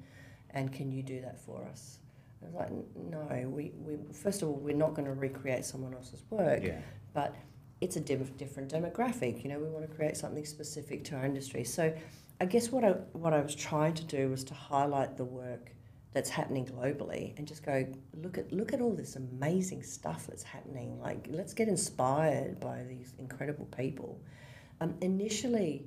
and 0.51 0.73
can 0.73 0.92
you 0.92 1.03
do 1.03 1.21
that 1.21 1.40
for 1.40 1.64
us? 1.64 1.99
I 2.42 2.47
was 2.47 2.55
like, 2.55 2.71
no, 2.94 3.49
we, 3.49 3.73
we 3.77 3.97
first 4.12 4.42
of 4.42 4.49
all, 4.49 4.55
we're 4.55 4.77
not 4.77 4.94
going 4.94 5.07
to 5.07 5.14
recreate 5.14 5.64
someone 5.64 5.92
else's 5.94 6.23
work, 6.31 6.62
yeah. 6.62 6.79
but 7.12 7.35
it's 7.81 7.97
a 7.97 8.01
diff- 8.01 8.37
different 8.37 8.73
demographic. 8.73 9.43
You 9.43 9.51
know, 9.51 9.59
we 9.59 9.69
want 9.69 9.88
to 9.88 9.95
create 9.95 10.17
something 10.17 10.45
specific 10.45 11.05
to 11.05 11.17
our 11.17 11.25
industry. 11.25 11.64
So, 11.64 11.95
I 12.41 12.45
guess 12.45 12.71
what 12.71 12.85
I 12.85 12.91
what 13.12 13.33
I 13.33 13.41
was 13.41 13.55
trying 13.55 13.95
to 13.95 14.05
do 14.05 14.29
was 14.31 14.45
to 14.45 14.55
highlight 14.55 15.17
the 15.17 15.25
work 15.25 15.73
that's 16.12 16.31
happening 16.31 16.67
globally 16.67 17.37
and 17.37 17.47
just 17.47 17.64
go 17.64 17.87
look 18.14 18.38
at 18.38 18.53
look 18.53 18.73
at 18.73 18.81
all 18.81 18.95
this 18.95 19.17
amazing 19.17 19.83
stuff 19.83 20.27
that's 20.27 20.43
happening. 20.43 21.01
Like, 21.01 21.27
let's 21.31 21.55
get 21.55 21.69
inspired 21.69 22.61
by 22.61 22.85
these 22.88 23.14
incredible 23.19 23.67
people. 23.67 24.21
Um, 24.81 24.95
initially, 25.01 25.85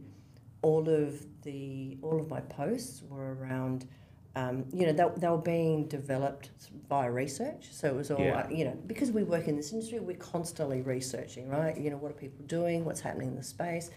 all 0.62 0.88
of 0.90 1.26
the 1.44 1.98
all 2.02 2.20
of 2.20 2.30
my 2.30 2.42
posts 2.42 3.02
were 3.10 3.36
around 3.36 3.88
um, 4.36 4.66
you 4.72 4.86
know 4.86 4.94
they, 4.94 5.20
they 5.20 5.28
were 5.28 5.38
being 5.38 5.88
developed 5.88 6.52
via 6.90 7.12
research 7.12 7.68
so 7.72 7.88
it 7.88 7.96
was 7.96 8.12
all 8.12 8.20
yeah. 8.20 8.50
you 8.50 8.64
know 8.64 8.78
because 8.88 9.12
we 9.12 9.24
work 9.24 9.48
in 9.48 9.58
this 9.58 9.74
industry 9.74 10.00
we're 10.00 10.16
constantly 10.16 10.82
researching 10.82 11.50
right 11.50 11.78
you 11.78 11.90
know 11.90 11.98
what 11.98 12.12
are 12.12 12.16
people 12.16 12.44
doing 12.46 12.86
what's 12.86 13.02
happening 13.02 13.30
in 13.30 13.36
the 13.36 13.44
space 13.44 13.90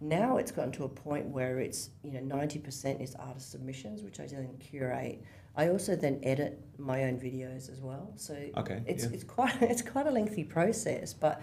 now 0.00 0.36
it's 0.36 0.50
gotten 0.50 0.72
to 0.72 0.84
a 0.84 0.88
point 0.88 1.26
where 1.26 1.60
it's 1.60 1.90
you 2.02 2.12
know 2.12 2.36
90% 2.36 3.00
is 3.00 3.14
artist 3.14 3.52
submissions 3.52 4.02
which 4.02 4.20
i 4.20 4.26
then 4.26 4.54
curate 4.58 5.22
i 5.56 5.68
also 5.68 5.96
then 5.96 6.20
edit 6.22 6.60
my 6.78 7.04
own 7.04 7.18
videos 7.18 7.72
as 7.72 7.80
well 7.80 8.12
so 8.16 8.36
okay, 8.56 8.82
it's, 8.86 9.04
yeah. 9.04 9.10
it's 9.12 9.24
quite 9.24 9.54
it's 9.62 9.82
quite 9.82 10.06
a 10.06 10.10
lengthy 10.10 10.44
process 10.44 11.14
but 11.14 11.40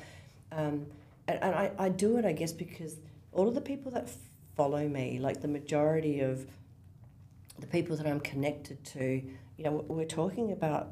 um, 0.52 0.86
and, 1.28 1.42
and 1.42 1.56
I, 1.56 1.72
I 1.80 1.90
do 1.90 2.18
it 2.18 2.26
i 2.26 2.34
guess 2.34 2.54
because 2.54 2.98
all 3.32 3.48
of 3.48 3.56
the 3.56 3.62
people 3.62 3.92
that 3.94 4.10
follow 4.56 4.88
me. 4.88 5.20
Like 5.20 5.42
the 5.42 5.48
majority 5.48 6.20
of 6.22 6.46
the 7.62 7.68
people 7.68 7.96
that 7.96 8.06
I'm 8.08 8.20
connected 8.20 8.84
to, 8.86 9.24
you 9.58 9.64
know, 9.64 9.86
we're 9.88 10.06
talking 10.06 10.52
about 10.52 10.90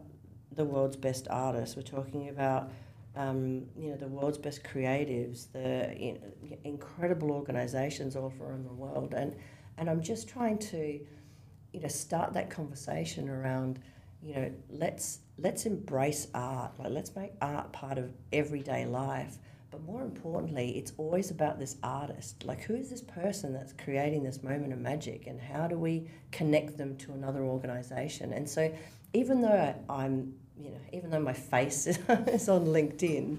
the 0.52 0.64
world's 0.64 0.96
best 0.96 1.28
artists. 1.30 1.76
We're 1.76 1.82
talking 1.82 2.30
about 2.30 2.72
um, 3.16 3.66
you 3.78 3.90
know 3.90 3.98
the 3.98 4.08
world's 4.08 4.38
best 4.38 4.64
creatives, 4.64 5.52
the 5.52 5.94
you 5.98 6.14
know, 6.14 6.58
incredible 6.64 7.32
organisations 7.32 8.16
all 8.16 8.32
around 8.40 8.66
the 8.66 8.74
world, 8.74 9.14
and 9.14 9.36
and 9.78 9.90
I'm 9.90 10.02
just 10.02 10.30
trying 10.30 10.60
to 10.60 11.00
you 11.74 11.80
know 11.80 11.88
start 11.88 12.34
that 12.34 12.50
conversation 12.50 13.30
around 13.30 13.80
you 14.22 14.36
know 14.36 14.52
let's 14.70 15.20
let's 15.38 15.66
embrace 15.66 16.28
art. 16.34 16.80
Like 16.80 16.92
let's 16.92 17.16
make 17.16 17.32
art 17.42 17.74
part 17.74 17.98
of 17.98 18.14
everyday 18.32 18.86
life 18.86 19.38
but 19.72 19.84
more 19.84 20.02
importantly, 20.02 20.78
it's 20.78 20.94
always 20.98 21.30
about 21.30 21.60
this 21.60 21.78
artist. 21.84 22.44
Like, 22.44 22.62
who 22.62 22.76
is 22.76 22.90
this 22.90 23.02
person 23.02 23.54
that's 23.54 23.74
creating 23.74 24.24
this 24.24 24.42
moment 24.42 24.74
of 24.74 24.80
magic, 24.80 25.28
and 25.28 25.40
how 25.40 25.68
do 25.68 25.78
we 25.78 26.10
connect 26.32 26.78
them 26.78 26.98
to 26.98 27.14
another 27.14 27.44
organization? 27.44 28.34
And 28.34 28.50
so, 28.50 28.74
even 29.14 29.42
though 29.42 29.76
I'm, 29.90 30.34
you 30.60 30.72
know, 30.72 30.80
even 30.92 31.12
though 31.12 31.20
my 31.20 31.34
face 31.34 31.86
is, 31.88 32.00
on 32.50 32.66
LinkedIn, 32.66 33.38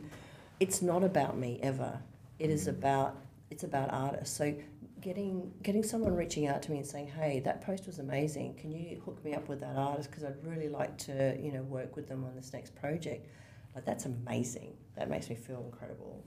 it's 0.61 0.83
not 0.83 1.03
about 1.03 1.37
me 1.37 1.59
ever. 1.63 2.01
It 2.39 2.51
is 2.51 2.67
mm. 2.67 2.71
about 2.71 3.17
it's 3.51 3.65
about 3.65 3.93
artists. 3.93 4.37
So 4.37 4.55
getting 5.01 5.53
getting 5.63 5.83
someone 5.83 6.15
reaching 6.15 6.47
out 6.47 6.63
to 6.63 6.71
me 6.71 6.79
and 6.79 6.87
saying, 6.87 7.09
"Hey, 7.09 7.41
that 7.41 7.61
post 7.63 7.87
was 7.87 7.99
amazing. 7.99 8.55
Can 8.55 8.71
you 8.71 9.03
hook 9.05 9.25
me 9.25 9.35
up 9.35 9.49
with 9.49 9.61
that 9.61 9.77
artist? 9.77 10.11
Because 10.11 10.25
I'd 10.25 10.47
really 10.47 10.69
like 10.69 10.97
to, 10.99 11.37
you 11.41 11.51
know, 11.51 11.63
work 11.63 11.97
with 11.97 12.09
them 12.09 12.25
on 12.25 12.37
this 12.37 12.53
next 12.53 12.77
project." 12.77 13.27
Like 13.75 13.85
that's 13.85 14.05
amazing. 14.05 14.77
That 14.97 15.09
makes 15.09 15.31
me 15.31 15.37
feel 15.37 15.63
incredible. 15.65 16.25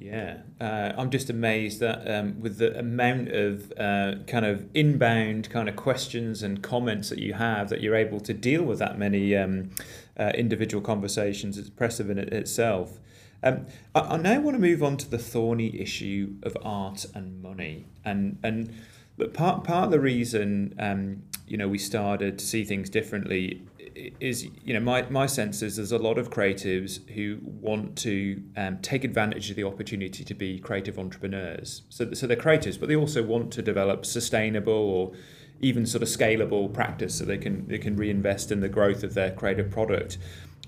Yeah, 0.00 0.38
uh, 0.58 0.92
I'm 0.96 1.10
just 1.10 1.28
amazed 1.28 1.80
that 1.80 2.10
um, 2.10 2.40
with 2.40 2.56
the 2.56 2.78
amount 2.78 3.28
of 3.28 3.70
uh, 3.78 4.14
kind 4.26 4.46
of 4.46 4.66
inbound 4.72 5.50
kind 5.50 5.68
of 5.68 5.76
questions 5.76 6.42
and 6.42 6.62
comments 6.62 7.10
that 7.10 7.18
you 7.18 7.34
have, 7.34 7.68
that 7.68 7.82
you're 7.82 7.94
able 7.94 8.18
to 8.20 8.32
deal 8.32 8.62
with 8.62 8.78
that 8.78 8.98
many 8.98 9.36
um, 9.36 9.70
uh, 10.18 10.32
individual 10.34 10.82
conversations. 10.82 11.58
It's 11.58 11.68
impressive 11.68 12.08
in 12.08 12.18
it 12.18 12.32
itself. 12.32 12.98
Um, 13.42 13.66
I, 13.94 14.00
I, 14.00 14.16
now 14.16 14.40
want 14.40 14.54
to 14.54 14.60
move 14.60 14.82
on 14.82 14.96
to 14.98 15.10
the 15.10 15.18
thorny 15.18 15.78
issue 15.78 16.34
of 16.44 16.56
art 16.62 17.04
and 17.14 17.42
money, 17.42 17.86
and 18.02 18.38
and 18.42 18.72
but 19.18 19.34
part 19.34 19.64
part 19.64 19.84
of 19.84 19.90
the 19.90 20.00
reason 20.00 20.74
um, 20.78 21.22
you 21.46 21.58
know 21.58 21.68
we 21.68 21.78
started 21.78 22.38
to 22.38 22.46
see 22.46 22.64
things 22.64 22.88
differently 22.88 23.62
is 23.94 24.48
you 24.64 24.74
know 24.74 24.80
my, 24.80 25.02
my 25.10 25.26
sense 25.26 25.62
is 25.62 25.76
there's 25.76 25.92
a 25.92 25.98
lot 25.98 26.18
of 26.18 26.30
creatives 26.30 27.08
who 27.10 27.38
want 27.42 27.96
to 27.98 28.42
um, 28.56 28.78
take 28.78 29.04
advantage 29.04 29.50
of 29.50 29.56
the 29.56 29.64
opportunity 29.64 30.24
to 30.24 30.34
be 30.34 30.58
creative 30.58 30.98
entrepreneurs. 30.98 31.82
So, 31.88 32.12
so 32.12 32.26
they're 32.26 32.36
creatives 32.36 32.78
but 32.78 32.88
they 32.88 32.96
also 32.96 33.22
want 33.22 33.52
to 33.52 33.62
develop 33.62 34.06
sustainable 34.06 34.72
or 34.72 35.12
even 35.60 35.84
sort 35.86 36.02
of 36.02 36.08
scalable 36.08 36.72
practice 36.72 37.16
so 37.16 37.24
they 37.24 37.38
can 37.38 37.66
they 37.68 37.78
can 37.78 37.96
reinvest 37.96 38.50
in 38.50 38.60
the 38.60 38.68
growth 38.68 39.02
of 39.02 39.14
their 39.14 39.30
creative 39.30 39.70
product. 39.70 40.18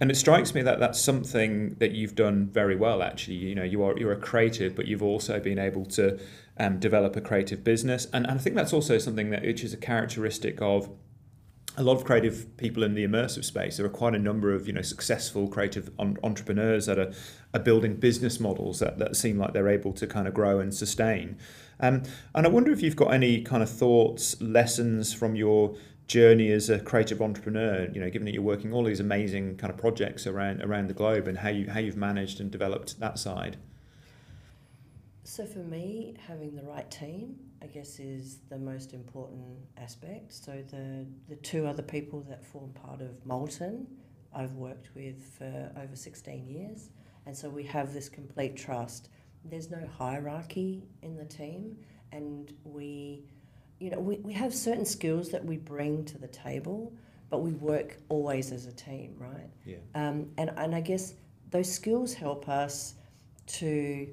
And 0.01 0.11
it 0.11 0.17
strikes 0.17 0.55
me 0.55 0.63
that 0.63 0.81
that's 0.81 1.01
something 1.01 1.77
that 1.79 1.93
you've 1.93 2.15
done 2.15 2.49
very 2.49 2.77
well 2.77 3.03
actually. 3.03 3.37
You 3.37 3.55
know 3.55 3.65
you 3.65 3.83
are 3.83 3.99
you're 3.99 4.13
a 4.13 4.17
creative 4.21 4.75
but 4.75 4.87
you've 4.87 5.03
also 5.03 5.41
been 5.41 5.59
able 5.59 5.87
to 5.87 6.19
um, 6.59 6.79
develop 6.79 7.17
a 7.17 7.21
creative 7.21 7.65
business. 7.65 8.07
And, 8.13 8.27
and 8.27 8.39
I 8.39 8.43
think 8.43 8.57
that's 8.57 8.73
also 8.73 8.99
something 8.99 9.31
that 9.31 9.43
which 9.43 9.65
is 9.65 9.73
a 9.73 9.79
characteristic 9.79 10.61
of 10.61 10.91
a 11.77 11.83
lot 11.83 11.97
of 11.97 12.05
creative 12.05 12.57
people 12.57 12.83
in 12.83 12.95
the 12.95 13.07
immersive 13.07 13.45
space. 13.45 13.77
There 13.77 13.87
are 13.87 13.91
quite 13.91 14.15
a 14.15 14.19
number 14.19 14.53
of 14.53 14.67
you 14.67 14.73
know 14.73 14.83
successful 14.83 15.49
creative 15.49 15.91
on- 15.99 16.19
entrepreneurs 16.23 16.87
that 16.87 16.99
are, 16.99 17.13
are 17.55 17.61
building 17.61 17.97
business 17.97 18.39
models 18.39 18.79
that, 18.81 18.99
that 18.99 19.17
seem 19.17 19.39
like 19.39 19.53
they're 19.53 19.69
able 19.69 19.93
to 19.95 20.07
kind 20.07 20.29
of 20.29 20.35
grow 20.35 20.61
and 20.61 20.75
sustain. 20.75 21.39
Um, 21.81 22.03
and 22.35 22.47
I 22.47 22.51
wonder 22.51 22.71
if 22.73 22.83
you've 22.83 22.97
got 22.97 23.13
any 23.13 23.43
kind 23.43 23.63
of 23.63 23.71
thoughts, 23.71 24.41
lessons 24.41 25.13
from 25.13 25.35
your 25.35 25.75
journey 26.07 26.53
as 26.53 26.69
a 26.69 26.79
creative 26.79 27.23
entrepreneur. 27.23 27.89
You 27.93 28.01
know, 28.03 28.11
given 28.11 28.27
that 28.27 28.35
you're 28.35 28.43
working 28.43 28.73
all 28.73 28.85
these 28.85 29.01
amazing 29.01 29.57
kind 29.57 29.73
of 29.73 29.79
projects 29.79 30.27
around 30.27 30.63
around 30.63 30.89
the 30.89 30.95
globe, 30.95 31.27
and 31.27 31.39
how 31.39 31.49
you 31.49 31.71
how 31.71 31.81
you've 31.81 31.97
managed 31.97 32.41
and 32.41 32.51
developed 32.51 33.01
that 33.01 33.19
side. 33.19 33.57
So 35.25 35.47
for 35.47 35.61
me, 35.61 36.17
having 36.27 36.57
the 36.57 36.63
right 36.63 36.91
team, 36.91 37.37
I 37.63 37.67
guess, 37.67 38.01
is 38.01 38.39
the 38.49 38.59
most 38.59 38.93
important 38.93 39.57
aspect. 39.77 40.33
So 40.33 40.63
the 40.71 41.07
the 41.29 41.37
two 41.37 41.67
other 41.67 41.83
people 41.83 42.21
that 42.29 42.45
form 42.45 42.73
part 42.73 43.01
of 43.01 43.25
Molten, 43.25 43.87
I've 44.35 44.55
worked 44.55 44.89
with 44.95 45.23
for 45.39 45.73
over 45.77 45.95
sixteen 45.95 46.47
years, 46.47 46.91
and 47.27 47.37
so 47.37 47.49
we 47.49 47.63
have 47.65 47.93
this 47.93 48.09
complete 48.09 48.57
trust. 48.57 49.11
There's 49.45 49.71
no 49.71 49.89
hierarchy 49.99 50.85
in 51.03 51.17
the 51.17 51.25
team, 51.25 51.77
and 52.11 52.53
we, 52.65 53.25
you 53.79 53.91
know, 53.91 53.99
we, 53.99 54.17
we 54.19 54.33
have 54.33 54.55
certain 54.55 54.85
skills 54.85 55.31
that 55.31 55.45
we 55.45 55.57
bring 55.57 56.05
to 56.07 56.19
the 56.19 56.29
table, 56.29 56.93
but 57.31 57.39
we 57.39 57.53
work 57.53 57.99
always 58.09 58.53
as 58.53 58.67
a 58.67 58.73
team, 58.73 59.15
right? 59.19 59.51
Yeah. 59.65 59.77
Um, 59.95 60.31
and 60.37 60.51
and 60.57 60.75
I 60.75 60.81
guess 60.81 61.15
those 61.51 61.71
skills 61.71 62.15
help 62.15 62.49
us 62.49 62.95
to 63.47 64.09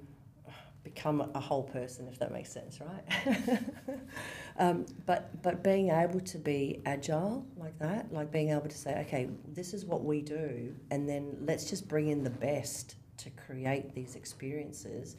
become 0.93 1.29
a 1.33 1.39
whole 1.39 1.63
person, 1.63 2.07
if 2.07 2.19
that 2.19 2.31
makes 2.31 2.51
sense, 2.51 2.79
right? 2.81 3.59
um, 4.57 4.85
but 5.05 5.41
but 5.41 5.63
being 5.63 5.89
able 5.89 6.19
to 6.19 6.37
be 6.37 6.81
agile 6.85 7.45
like 7.57 7.77
that, 7.79 8.11
like 8.11 8.31
being 8.31 8.49
able 8.49 8.67
to 8.67 8.77
say, 8.77 8.99
okay, 9.05 9.29
this 9.47 9.73
is 9.73 9.85
what 9.85 10.03
we 10.03 10.21
do, 10.21 10.75
and 10.91 11.07
then 11.07 11.37
let's 11.41 11.69
just 11.69 11.87
bring 11.87 12.07
in 12.07 12.23
the 12.23 12.29
best 12.29 12.95
to 13.17 13.29
create 13.31 13.93
these 13.93 14.15
experiences, 14.15 15.15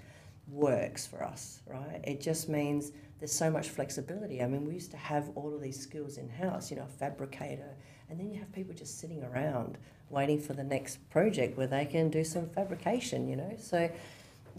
works 0.48 1.06
for 1.06 1.22
us, 1.22 1.62
right? 1.66 2.00
It 2.04 2.20
just 2.20 2.48
means 2.48 2.92
there's 3.18 3.32
so 3.32 3.50
much 3.50 3.68
flexibility. 3.68 4.42
I 4.42 4.46
mean, 4.46 4.66
we 4.66 4.74
used 4.74 4.90
to 4.92 4.96
have 4.96 5.30
all 5.34 5.54
of 5.54 5.60
these 5.60 5.78
skills 5.78 6.16
in 6.16 6.28
house, 6.28 6.70
you 6.70 6.76
know, 6.76 6.86
fabricator, 6.98 7.76
and 8.08 8.18
then 8.18 8.30
you 8.30 8.38
have 8.38 8.50
people 8.52 8.74
just 8.74 8.98
sitting 8.98 9.22
around 9.22 9.78
waiting 10.08 10.40
for 10.40 10.54
the 10.54 10.64
next 10.64 10.96
project 11.10 11.56
where 11.56 11.68
they 11.68 11.84
can 11.84 12.10
do 12.10 12.24
some 12.24 12.48
fabrication, 12.48 13.28
you 13.28 13.36
know. 13.36 13.54
So, 13.58 13.88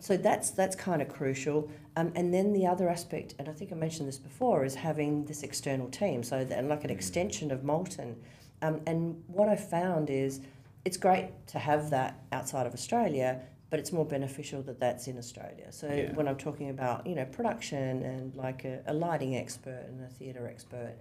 so 0.02 0.18
that's 0.18 0.50
that's 0.50 0.76
kind 0.76 1.02
of 1.02 1.08
crucial. 1.08 1.70
Um, 1.96 2.12
and 2.16 2.34
then 2.34 2.54
the 2.54 2.66
other 2.66 2.90
aspect, 2.90 3.36
and 3.38 3.48
I 3.48 3.52
think 3.52 3.72
I 3.72 3.76
mentioned 3.76 4.08
this 4.08 4.18
before, 4.18 4.66
is 4.66 4.76
having 4.76 5.26
this 5.26 5.44
external 5.44 5.90
team. 5.90 6.24
So, 6.24 6.44
that, 6.44 6.66
like 6.66 6.84
an 6.84 6.90
mm. 6.90 6.94
extension 6.94 7.52
of 7.52 7.64
Molten. 7.64 8.16
Um, 8.64 8.82
and 8.88 9.22
what 9.28 9.48
I 9.48 9.56
found 9.56 10.10
is 10.10 10.42
it's 10.86 10.98
great 10.98 11.30
to 11.48 11.60
have 11.60 11.90
that 11.92 12.20
outside 12.32 12.66
of 12.66 12.74
Australia, 12.74 13.42
but 13.70 13.80
it's 13.80 13.92
more 13.92 14.06
beneficial 14.06 14.62
that 14.64 14.80
that's 14.80 15.08
in 15.08 15.18
Australia. 15.18 15.72
So 15.72 15.88
yeah. 15.88 16.14
when 16.14 16.28
I'm 16.28 16.38
talking 16.38 16.70
about 16.70 17.06
you 17.06 17.16
know 17.16 17.26
production 17.26 18.04
and 18.04 18.36
like 18.36 18.66
a, 18.66 18.82
a 18.88 18.94
lighting 18.94 19.36
expert 19.36 19.86
and 19.88 20.04
a 20.04 20.08
theatre 20.08 20.48
expert, 20.48 20.96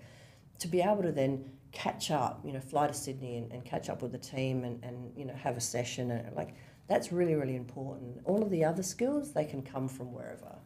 to 0.58 0.68
be 0.68 0.82
able 0.82 1.02
to 1.02 1.12
then 1.12 1.50
catch 1.72 2.10
up, 2.10 2.40
you 2.44 2.52
know, 2.52 2.60
fly 2.60 2.86
to 2.86 2.94
Sydney 2.94 3.38
and, 3.38 3.52
and 3.52 3.64
catch 3.64 3.88
up 3.88 4.02
with 4.02 4.12
the 4.12 4.18
team 4.18 4.64
and, 4.64 4.82
and 4.84 5.12
you 5.16 5.24
know 5.24 5.34
have 5.34 5.56
a 5.56 5.60
session 5.60 6.10
and 6.10 6.36
like 6.36 6.54
that's 6.90 7.11
really 7.11 7.35
really 7.35 7.57
important. 7.57 8.20
All 8.24 8.42
of 8.42 8.50
the 8.50 8.64
other 8.64 8.83
skills 8.83 9.33
they 9.33 9.46
can 9.46 9.62
come 9.62 9.88
from 9.88 10.12
wherever. 10.12 10.57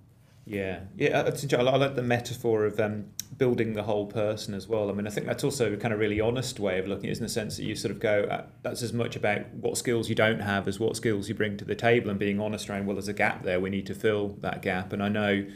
Yeah, 0.46 0.80
yeah. 0.96 1.22
I 1.22 1.62
like 1.62 1.94
the 1.94 2.02
metaphor 2.02 2.66
of 2.66 2.78
um, 2.78 3.06
building 3.38 3.72
the 3.72 3.84
whole 3.84 4.06
person 4.06 4.52
as 4.52 4.68
well. 4.68 4.90
I 4.90 4.92
mean, 4.92 5.06
I 5.06 5.10
think 5.10 5.26
that's 5.26 5.42
also 5.42 5.72
a 5.72 5.76
kind 5.78 5.94
of 5.94 6.00
really 6.00 6.20
honest 6.20 6.60
way 6.60 6.78
of 6.78 6.86
looking 6.86 7.06
at 7.06 7.12
it, 7.12 7.18
in 7.18 7.22
the 7.22 7.30
sense 7.30 7.56
that 7.56 7.64
you 7.64 7.74
sort 7.74 7.92
of 7.92 7.98
go, 7.98 8.24
uh, 8.24 8.44
that's 8.62 8.82
as 8.82 8.92
much 8.92 9.16
about 9.16 9.48
what 9.54 9.78
skills 9.78 10.10
you 10.10 10.14
don't 10.14 10.40
have 10.40 10.68
as 10.68 10.78
what 10.78 10.96
skills 10.96 11.30
you 11.30 11.34
bring 11.34 11.56
to 11.56 11.64
the 11.64 11.74
table, 11.74 12.10
and 12.10 12.18
being 12.18 12.40
honest 12.40 12.68
around, 12.68 12.84
well, 12.84 12.96
there's 12.96 13.08
a 13.08 13.14
gap 13.14 13.42
there. 13.42 13.58
We 13.58 13.70
need 13.70 13.86
to 13.86 13.94
fill 13.94 14.36
that 14.40 14.60
gap. 14.60 14.92
And 14.92 15.02
I 15.02 15.08
know, 15.08 15.46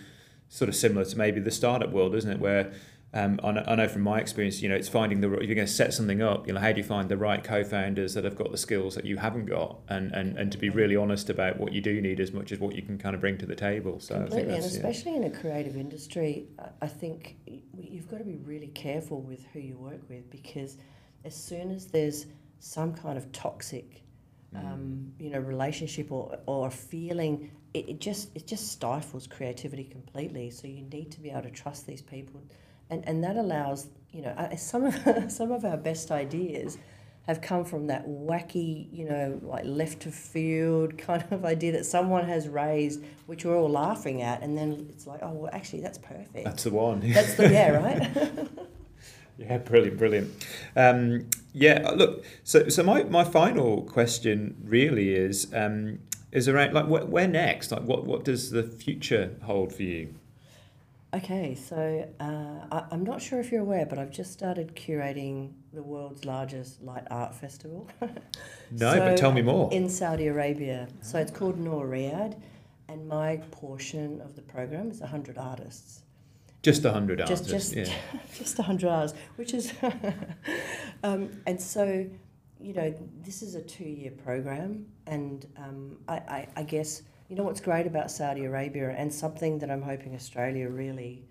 sort 0.48 0.70
of 0.70 0.74
similar 0.74 1.04
to 1.04 1.18
maybe 1.18 1.40
the 1.40 1.50
startup 1.50 1.90
world, 1.90 2.14
isn't 2.14 2.30
it, 2.30 2.40
where 2.40 2.72
um, 3.14 3.40
I, 3.42 3.74
know, 3.74 3.88
from 3.88 4.02
my 4.02 4.18
experience, 4.20 4.60
you 4.60 4.68
know, 4.68 4.74
it's 4.74 4.88
finding 4.88 5.22
the 5.22 5.32
if 5.32 5.46
you're 5.46 5.54
going 5.54 5.66
to 5.66 5.72
set 5.72 5.94
something 5.94 6.20
up, 6.20 6.46
you 6.46 6.52
know, 6.52 6.60
how 6.60 6.72
do 6.72 6.78
you 6.78 6.84
find 6.84 7.08
the 7.08 7.16
right 7.16 7.42
co-founders 7.42 8.12
that 8.12 8.24
have 8.24 8.36
got 8.36 8.50
the 8.50 8.58
skills 8.58 8.94
that 8.96 9.06
you 9.06 9.16
haven't 9.16 9.46
got, 9.46 9.78
and, 9.88 10.12
and, 10.12 10.36
and 10.36 10.52
to 10.52 10.58
be 10.58 10.68
really 10.68 10.94
honest 10.94 11.30
about 11.30 11.58
what 11.58 11.72
you 11.72 11.80
do 11.80 12.02
need 12.02 12.20
as 12.20 12.32
much 12.32 12.52
as 12.52 12.58
what 12.58 12.74
you 12.74 12.82
can 12.82 12.98
kind 12.98 13.14
of 13.14 13.22
bring 13.22 13.38
to 13.38 13.46
the 13.46 13.56
table. 13.56 13.98
So 13.98 14.16
completely, 14.16 14.54
and 14.54 14.64
especially 14.64 15.12
yeah. 15.12 15.18
in 15.18 15.24
a 15.24 15.30
creative 15.30 15.76
industry, 15.76 16.48
I 16.82 16.86
think 16.86 17.36
you've 17.46 18.08
got 18.08 18.18
to 18.18 18.24
be 18.24 18.36
really 18.36 18.68
careful 18.68 19.22
with 19.22 19.42
who 19.54 19.60
you 19.60 19.78
work 19.78 20.02
with 20.10 20.30
because 20.30 20.76
as 21.24 21.34
soon 21.34 21.70
as 21.70 21.86
there's 21.86 22.26
some 22.58 22.92
kind 22.92 23.16
of 23.16 23.32
toxic, 23.32 24.02
mm. 24.54 24.62
um, 24.62 25.10
you 25.18 25.30
know, 25.30 25.38
relationship 25.38 26.12
or 26.12 26.38
or 26.44 26.70
feeling, 26.70 27.50
it, 27.72 27.88
it 27.88 28.00
just 28.00 28.28
it 28.34 28.46
just 28.46 28.70
stifles 28.70 29.26
creativity 29.26 29.84
completely. 29.84 30.50
So 30.50 30.66
you 30.66 30.82
need 30.82 31.10
to 31.12 31.20
be 31.20 31.30
able 31.30 31.44
to 31.44 31.50
trust 31.50 31.86
these 31.86 32.02
people 32.02 32.42
and 32.90 33.06
and 33.06 33.22
that 33.24 33.36
allows 33.36 33.88
you 34.12 34.22
know 34.22 34.30
uh, 34.30 34.56
some 34.56 34.84
of 34.84 34.94
some 35.32 35.52
of 35.52 35.64
our 35.64 35.76
best 35.76 36.10
ideas 36.10 36.78
have 37.28 37.42
come 37.42 37.62
from 37.62 37.88
that 37.88 38.08
wacky, 38.08 38.88
you 38.90 39.04
know, 39.04 39.38
like 39.42 39.62
left 39.66 40.06
of 40.06 40.14
field 40.14 40.96
kind 40.98 41.22
of 41.30 41.44
idea 41.44 41.70
that 41.70 41.84
someone 41.84 42.26
has 42.26 42.48
raised, 42.48 43.04
which 43.26 43.44
we're 43.44 43.56
all 43.56 43.68
laughing 43.68 44.22
at, 44.22 44.42
and 44.42 44.56
then 44.56 44.86
it's 44.88 45.06
like, 45.06 45.20
oh, 45.22 45.32
well, 45.32 45.50
actually, 45.52 45.82
that's 45.82 45.98
perfect. 45.98 46.44
That's 46.44 46.64
the 46.64 46.70
one. 46.70 47.00
That's 47.12 47.34
the 47.34 47.50
yeah, 47.50 47.70
right. 47.70 48.48
yeah, 49.36 49.58
brilliant, 49.58 49.98
brilliant. 49.98 50.46
Um, 50.74 51.28
yeah, 51.52 51.90
look. 51.94 52.24
So, 52.44 52.70
so 52.70 52.82
my, 52.82 53.02
my 53.04 53.24
final 53.24 53.82
question 53.82 54.56
really 54.64 55.14
is 55.14 55.52
um, 55.52 55.98
is 56.32 56.48
around 56.48 56.72
like 56.72 56.86
where, 56.86 57.04
where 57.04 57.28
next? 57.28 57.70
Like, 57.70 57.82
what 57.82 58.06
what 58.06 58.24
does 58.24 58.52
the 58.52 58.62
future 58.62 59.36
hold 59.42 59.74
for 59.74 59.82
you? 59.82 60.14
Okay, 61.14 61.54
so 61.54 62.06
uh, 62.20 62.66
I, 62.70 62.84
I'm 62.90 63.02
not 63.02 63.22
sure 63.22 63.40
if 63.40 63.50
you're 63.50 63.62
aware, 63.62 63.86
but 63.86 63.98
I've 63.98 64.10
just 64.10 64.30
started 64.30 64.76
curating 64.76 65.52
the 65.72 65.82
world's 65.82 66.26
largest 66.26 66.82
light 66.82 67.04
art 67.10 67.34
festival. 67.34 67.88
no, 68.70 68.92
so 68.92 68.98
but 68.98 69.16
tell 69.16 69.32
me 69.32 69.40
more. 69.40 69.72
In 69.72 69.88
Saudi 69.88 70.26
Arabia. 70.26 70.86
So 71.00 71.18
it's 71.18 71.30
called 71.30 71.58
Noor 71.58 71.86
Riyadh, 71.86 72.38
and 72.90 73.08
my 73.08 73.38
portion 73.50 74.20
of 74.20 74.36
the 74.36 74.42
program 74.42 74.90
is 74.90 75.00
100 75.00 75.38
artists. 75.38 76.02
Just 76.62 76.84
100 76.84 77.22
artists? 77.22 77.48
Just, 77.48 77.74
yeah. 77.74 77.90
just 78.36 78.58
100 78.58 78.86
artists, 78.86 79.18
which 79.36 79.54
is. 79.54 79.72
um, 81.02 81.30
and 81.46 81.58
so, 81.58 82.06
you 82.60 82.74
know, 82.74 82.94
this 83.24 83.40
is 83.40 83.54
a 83.54 83.62
two 83.62 83.84
year 83.84 84.10
program, 84.10 84.84
and 85.06 85.46
um, 85.56 85.96
I, 86.06 86.16
I, 86.16 86.48
I 86.56 86.62
guess 86.64 87.00
you 87.28 87.36
know 87.36 87.42
what's 87.42 87.60
great 87.60 87.86
about 87.86 88.10
Saudi 88.10 88.46
Arabia 88.46 88.88
and 88.96 89.12
something 89.12 89.58
that 89.58 89.70
I'm 89.70 89.82
hoping 89.82 90.14
Australia 90.14 90.68
really, 90.68 91.26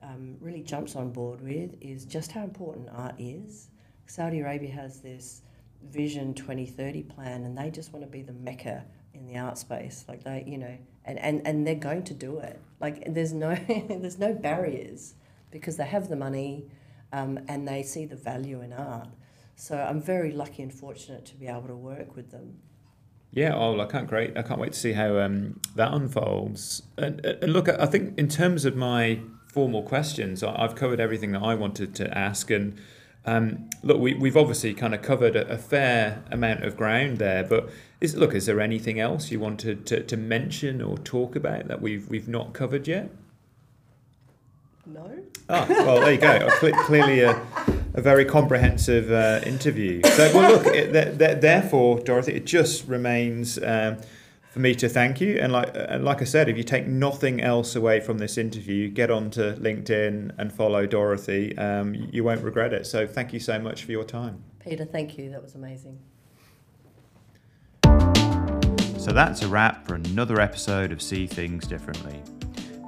um, 0.00 0.36
really 0.40 0.62
jumps 0.62 0.94
on 0.94 1.10
board 1.10 1.40
with 1.40 1.74
is 1.80 2.04
just 2.04 2.30
how 2.30 2.44
important 2.44 2.88
art 2.94 3.16
is. 3.18 3.68
Saudi 4.06 4.40
Arabia 4.40 4.70
has 4.70 5.00
this 5.00 5.42
Vision 5.84 6.32
2030 6.32 7.02
plan, 7.02 7.42
and 7.42 7.58
they 7.58 7.70
just 7.70 7.92
want 7.92 8.04
to 8.04 8.10
be 8.10 8.22
the 8.22 8.32
mecca 8.32 8.84
in 9.14 9.26
the 9.26 9.36
art 9.36 9.58
space. 9.58 10.04
Like 10.06 10.22
they, 10.22 10.44
you 10.46 10.58
know, 10.58 10.78
and, 11.04 11.18
and, 11.18 11.44
and 11.44 11.66
they're 11.66 11.74
going 11.74 12.04
to 12.04 12.14
do 12.14 12.38
it. 12.38 12.60
Like 12.80 13.12
there's 13.12 13.32
no 13.32 13.54
there's 13.88 14.20
no 14.20 14.32
barriers 14.32 15.14
because 15.50 15.76
they 15.76 15.86
have 15.86 16.08
the 16.08 16.14
money, 16.14 16.70
um, 17.12 17.40
and 17.48 17.66
they 17.66 17.82
see 17.82 18.04
the 18.04 18.14
value 18.14 18.60
in 18.60 18.72
art. 18.72 19.08
So 19.56 19.76
I'm 19.76 20.00
very 20.00 20.30
lucky 20.30 20.62
and 20.62 20.72
fortunate 20.72 21.26
to 21.26 21.34
be 21.34 21.48
able 21.48 21.66
to 21.66 21.76
work 21.76 22.14
with 22.14 22.30
them. 22.30 22.58
Yeah, 23.34 23.54
oh, 23.54 23.80
I 23.80 23.86
can't 23.86 24.06
great. 24.06 24.36
I 24.36 24.42
can't 24.42 24.60
wait 24.60 24.74
to 24.74 24.78
see 24.78 24.92
how 24.92 25.18
um, 25.18 25.58
that 25.74 25.92
unfolds. 25.92 26.82
And, 26.98 27.24
and 27.24 27.52
look, 27.52 27.66
I 27.68 27.86
think 27.86 28.18
in 28.18 28.28
terms 28.28 28.66
of 28.66 28.76
my 28.76 29.20
formal 29.46 29.82
questions, 29.82 30.42
I've 30.42 30.74
covered 30.74 31.00
everything 31.00 31.32
that 31.32 31.42
I 31.42 31.54
wanted 31.54 31.94
to 31.94 32.16
ask. 32.16 32.50
And 32.50 32.78
um, 33.24 33.70
look, 33.82 33.98
we, 33.98 34.12
we've 34.12 34.36
obviously 34.36 34.74
kind 34.74 34.94
of 34.94 35.00
covered 35.00 35.34
a, 35.34 35.48
a, 35.48 35.56
fair 35.56 36.22
amount 36.30 36.64
of 36.64 36.76
ground 36.76 37.18
there. 37.18 37.42
But 37.42 37.70
is 38.02 38.14
look, 38.16 38.34
is 38.34 38.44
there 38.44 38.60
anything 38.60 39.00
else 39.00 39.30
you 39.30 39.40
wanted 39.40 39.86
to, 39.86 40.02
to 40.02 40.16
mention 40.18 40.82
or 40.82 40.98
talk 40.98 41.34
about 41.34 41.68
that 41.68 41.80
we've 41.80 42.08
we've 42.08 42.28
not 42.28 42.52
covered 42.52 42.86
yet? 42.86 43.10
No. 44.84 45.10
Ah, 45.48 45.66
well, 45.68 46.00
there 46.00 46.12
you 46.12 46.18
go. 46.18 46.50
Clearly, 46.84 47.20
a, 47.20 47.40
a 47.94 48.00
very 48.00 48.24
comprehensive 48.24 49.10
uh, 49.10 49.40
interview. 49.46 50.02
So, 50.02 50.34
well, 50.34 50.52
look, 50.52 50.66
it, 50.66 50.92
th- 50.92 51.18
th- 51.18 51.40
therefore, 51.40 52.00
Dorothy, 52.00 52.34
it 52.34 52.46
just 52.46 52.86
remains 52.88 53.58
um, 53.62 53.98
for 54.50 54.60
me 54.60 54.74
to 54.76 54.88
thank 54.88 55.20
you. 55.20 55.38
And 55.38 55.52
like, 55.52 55.70
and 55.74 56.04
like 56.04 56.22
I 56.22 56.24
said, 56.24 56.48
if 56.48 56.56
you 56.56 56.62
take 56.62 56.86
nothing 56.86 57.40
else 57.40 57.76
away 57.76 58.00
from 58.00 58.18
this 58.18 58.38
interview, 58.38 58.88
get 58.88 59.10
onto 59.10 59.54
LinkedIn 59.56 60.32
and 60.38 60.52
follow 60.52 60.86
Dorothy. 60.86 61.56
Um, 61.58 61.94
you 61.94 62.24
won't 62.24 62.42
regret 62.42 62.72
it. 62.72 62.86
So, 62.86 63.06
thank 63.06 63.32
you 63.32 63.40
so 63.40 63.58
much 63.58 63.84
for 63.84 63.92
your 63.92 64.04
time. 64.04 64.42
Peter, 64.60 64.84
thank 64.84 65.18
you. 65.18 65.30
That 65.30 65.42
was 65.42 65.54
amazing. 65.54 65.98
So 69.02 69.10
that's 69.10 69.42
a 69.42 69.48
wrap 69.48 69.84
for 69.84 69.96
another 69.96 70.40
episode 70.40 70.92
of 70.92 71.02
See 71.02 71.26
Things 71.26 71.66
Differently. 71.66 72.22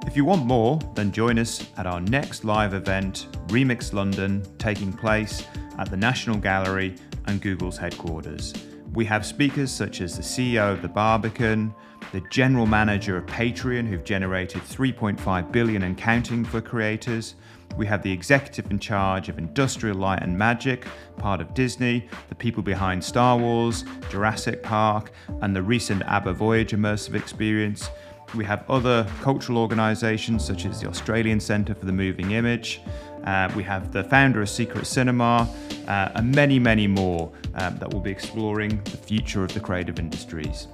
If 0.07 0.15
you 0.15 0.23
want 0.23 0.45
more, 0.45 0.79
then 0.93 1.11
join 1.11 1.37
us 1.39 1.67
at 1.77 1.85
our 1.85 1.99
next 1.99 2.45
live 2.45 2.73
event, 2.73 3.27
Remix 3.47 3.91
London, 3.91 4.43
taking 4.57 4.93
place 4.93 5.45
at 5.77 5.89
the 5.89 5.97
National 5.97 6.37
Gallery 6.37 6.95
and 7.25 7.41
Google's 7.41 7.77
headquarters. 7.77 8.53
We 8.93 9.03
have 9.05 9.25
speakers 9.25 9.71
such 9.71 9.99
as 9.99 10.15
the 10.15 10.23
CEO 10.23 10.71
of 10.71 10.81
the 10.81 10.87
Barbican, 10.87 11.73
the 12.13 12.21
general 12.31 12.65
manager 12.65 13.17
of 13.17 13.25
Patreon, 13.25 13.87
who've 13.87 14.05
generated 14.05 14.61
3.5 14.61 15.51
billion 15.51 15.83
and 15.83 15.97
counting 15.97 16.45
for 16.45 16.61
creators. 16.61 17.35
We 17.75 17.85
have 17.87 18.01
the 18.01 18.11
executive 18.11 18.71
in 18.71 18.79
charge 18.79 19.27
of 19.27 19.37
Industrial 19.37 19.97
Light 19.97 20.21
and 20.23 20.37
Magic, 20.37 20.85
part 21.17 21.41
of 21.41 21.53
Disney, 21.53 22.07
the 22.29 22.35
people 22.35 22.63
behind 22.63 23.03
Star 23.03 23.37
Wars, 23.37 23.83
Jurassic 24.09 24.63
Park, 24.63 25.11
and 25.41 25.53
the 25.53 25.61
recent 25.61 26.03
ABBA 26.03 26.33
Voyage 26.33 26.71
immersive 26.71 27.15
experience. 27.15 27.89
We 28.33 28.43
have 28.45 28.69
other 28.69 29.05
cultural 29.21 29.57
organisations 29.57 30.43
such 30.43 30.65
as 30.65 30.81
the 30.81 30.89
Australian 30.89 31.39
Centre 31.39 31.75
for 31.75 31.85
the 31.85 31.91
Moving 31.91 32.31
Image. 32.31 32.81
Uh, 33.25 33.51
we 33.55 33.63
have 33.63 33.91
the 33.91 34.03
founder 34.03 34.41
of 34.41 34.49
Secret 34.49 34.85
Cinema, 34.85 35.49
uh, 35.87 36.09
and 36.15 36.33
many, 36.35 36.59
many 36.59 36.87
more 36.87 37.31
um, 37.55 37.77
that 37.77 37.91
will 37.91 38.01
be 38.01 38.11
exploring 38.11 38.81
the 38.85 38.97
future 38.97 39.43
of 39.43 39.53
the 39.53 39.59
creative 39.59 39.99
industries. 39.99 40.67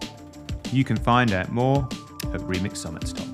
You 0.72 0.84
can 0.84 0.98
find 0.98 1.32
out 1.34 1.50
more 1.50 1.88
at 2.34 2.42
remixsummits.com. 2.42 3.31